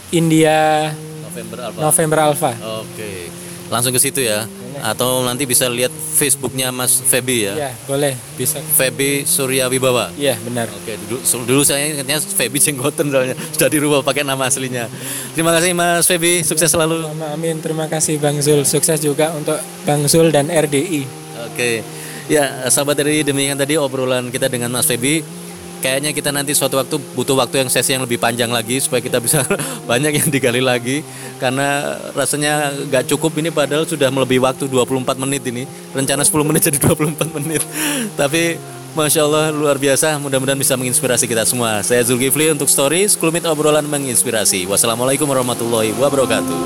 India 0.09 0.95
November 1.23 1.59
Alpha. 1.61 1.81
November 1.83 2.19
Alpha. 2.23 2.53
Oke. 2.81 3.42
Langsung 3.73 3.97
ke 3.97 4.01
situ 4.05 4.21
ya. 4.21 4.45
Atau 4.85 5.25
nanti 5.25 5.49
bisa 5.49 5.65
lihat 5.73 5.89
Facebooknya 5.89 6.69
Mas 6.69 7.01
Febi 7.01 7.49
ya. 7.49 7.55
Ya, 7.57 7.73
boleh 7.89 8.13
bisa. 8.37 8.61
Febi 8.61 9.25
Surya 9.25 9.73
Wibawa. 9.73 10.13
Iya, 10.21 10.37
benar. 10.45 10.69
Oke, 10.69 11.01
dulu, 11.09 11.25
dulu 11.49 11.63
saya 11.65 11.89
ingatnya 11.89 12.21
Febi 12.21 12.61
Jenggoten 12.61 13.09
soalnya 13.09 13.33
sudah 13.57 13.69
dirubah 13.73 14.05
pakai 14.05 14.29
nama 14.29 14.45
aslinya. 14.45 14.93
Terima 15.33 15.57
kasih 15.57 15.73
Mas 15.73 16.05
Febi, 16.05 16.45
sukses 16.45 16.69
selalu. 16.69 17.01
Sama 17.01 17.33
amin. 17.33 17.57
Terima 17.65 17.89
kasih 17.89 18.21
Bang 18.21 18.37
Zul. 18.45 18.69
Sukses 18.69 19.01
juga 19.01 19.33
untuk 19.33 19.57
Bang 19.89 20.05
Zul 20.05 20.29
dan 20.29 20.53
RDI. 20.53 21.09
Oke. 21.49 21.81
Ya, 22.29 22.69
sahabat 22.69 23.01
RDI 23.01 23.25
demikian 23.25 23.57
tadi 23.57 23.81
obrolan 23.81 24.29
kita 24.29 24.53
dengan 24.53 24.69
Mas 24.69 24.85
Febi 24.85 25.25
kayaknya 25.83 26.15
kita 26.15 26.31
nanti 26.31 26.55
suatu 26.55 26.79
waktu 26.79 26.97
butuh 27.19 27.35
waktu 27.35 27.67
yang 27.67 27.69
sesi 27.69 27.99
yang 27.99 28.07
lebih 28.07 28.23
panjang 28.23 28.47
lagi 28.49 28.79
supaya 28.79 29.03
kita 29.03 29.19
bisa 29.19 29.43
banyak 29.91 30.23
yang 30.23 30.29
digali 30.31 30.63
lagi. 30.63 31.03
Karena 31.43 31.99
rasanya 32.15 32.71
nggak 32.87 33.11
cukup 33.11 33.35
ini 33.43 33.51
padahal 33.51 33.83
sudah 33.83 34.07
melebihi 34.15 34.39
waktu 34.39 34.71
24 34.71 35.19
menit 35.19 35.43
ini. 35.51 35.67
Rencana 35.91 36.23
10 36.23 36.49
menit 36.49 36.63
jadi 36.71 36.79
24 36.79 37.37
menit. 37.43 37.63
Tapi 38.15 38.57
Masya 38.95 39.21
Allah 39.27 39.51
luar 39.51 39.77
biasa. 39.83 40.23
Mudah-mudahan 40.23 40.61
bisa 40.61 40.79
menginspirasi 40.79 41.27
kita 41.27 41.43
semua. 41.43 41.83
Saya 41.83 42.07
Zulkifli 42.07 42.55
untuk 42.55 42.71
story 42.71 43.11
sekelumit 43.11 43.43
obrolan 43.43 43.85
menginspirasi. 43.91 44.71
Wassalamualaikum 44.71 45.27
warahmatullahi 45.27 45.91
wabarakatuh. 45.99 46.61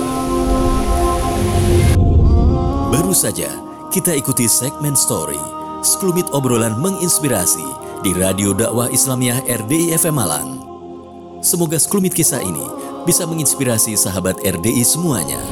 Baru 2.93 3.15
saja 3.17 3.49
kita 3.95 4.13
ikuti 4.13 4.45
segmen 4.51 4.99
story 4.99 5.41
sekelumit 5.87 6.27
obrolan 6.35 6.75
menginspirasi 6.83 7.86
di 8.07 8.15
Radio 8.15 8.55
Dakwah 8.55 8.87
Islamiyah 8.87 9.51
RDI 9.51 9.99
FM 9.99 10.15
Malang. 10.15 10.63
Semoga 11.43 11.75
sekelumit 11.75 12.15
kisah 12.15 12.39
ini 12.39 12.63
bisa 13.03 13.27
menginspirasi 13.27 13.99
sahabat 13.99 14.39
RDI 14.47 14.87
semuanya. 14.87 15.43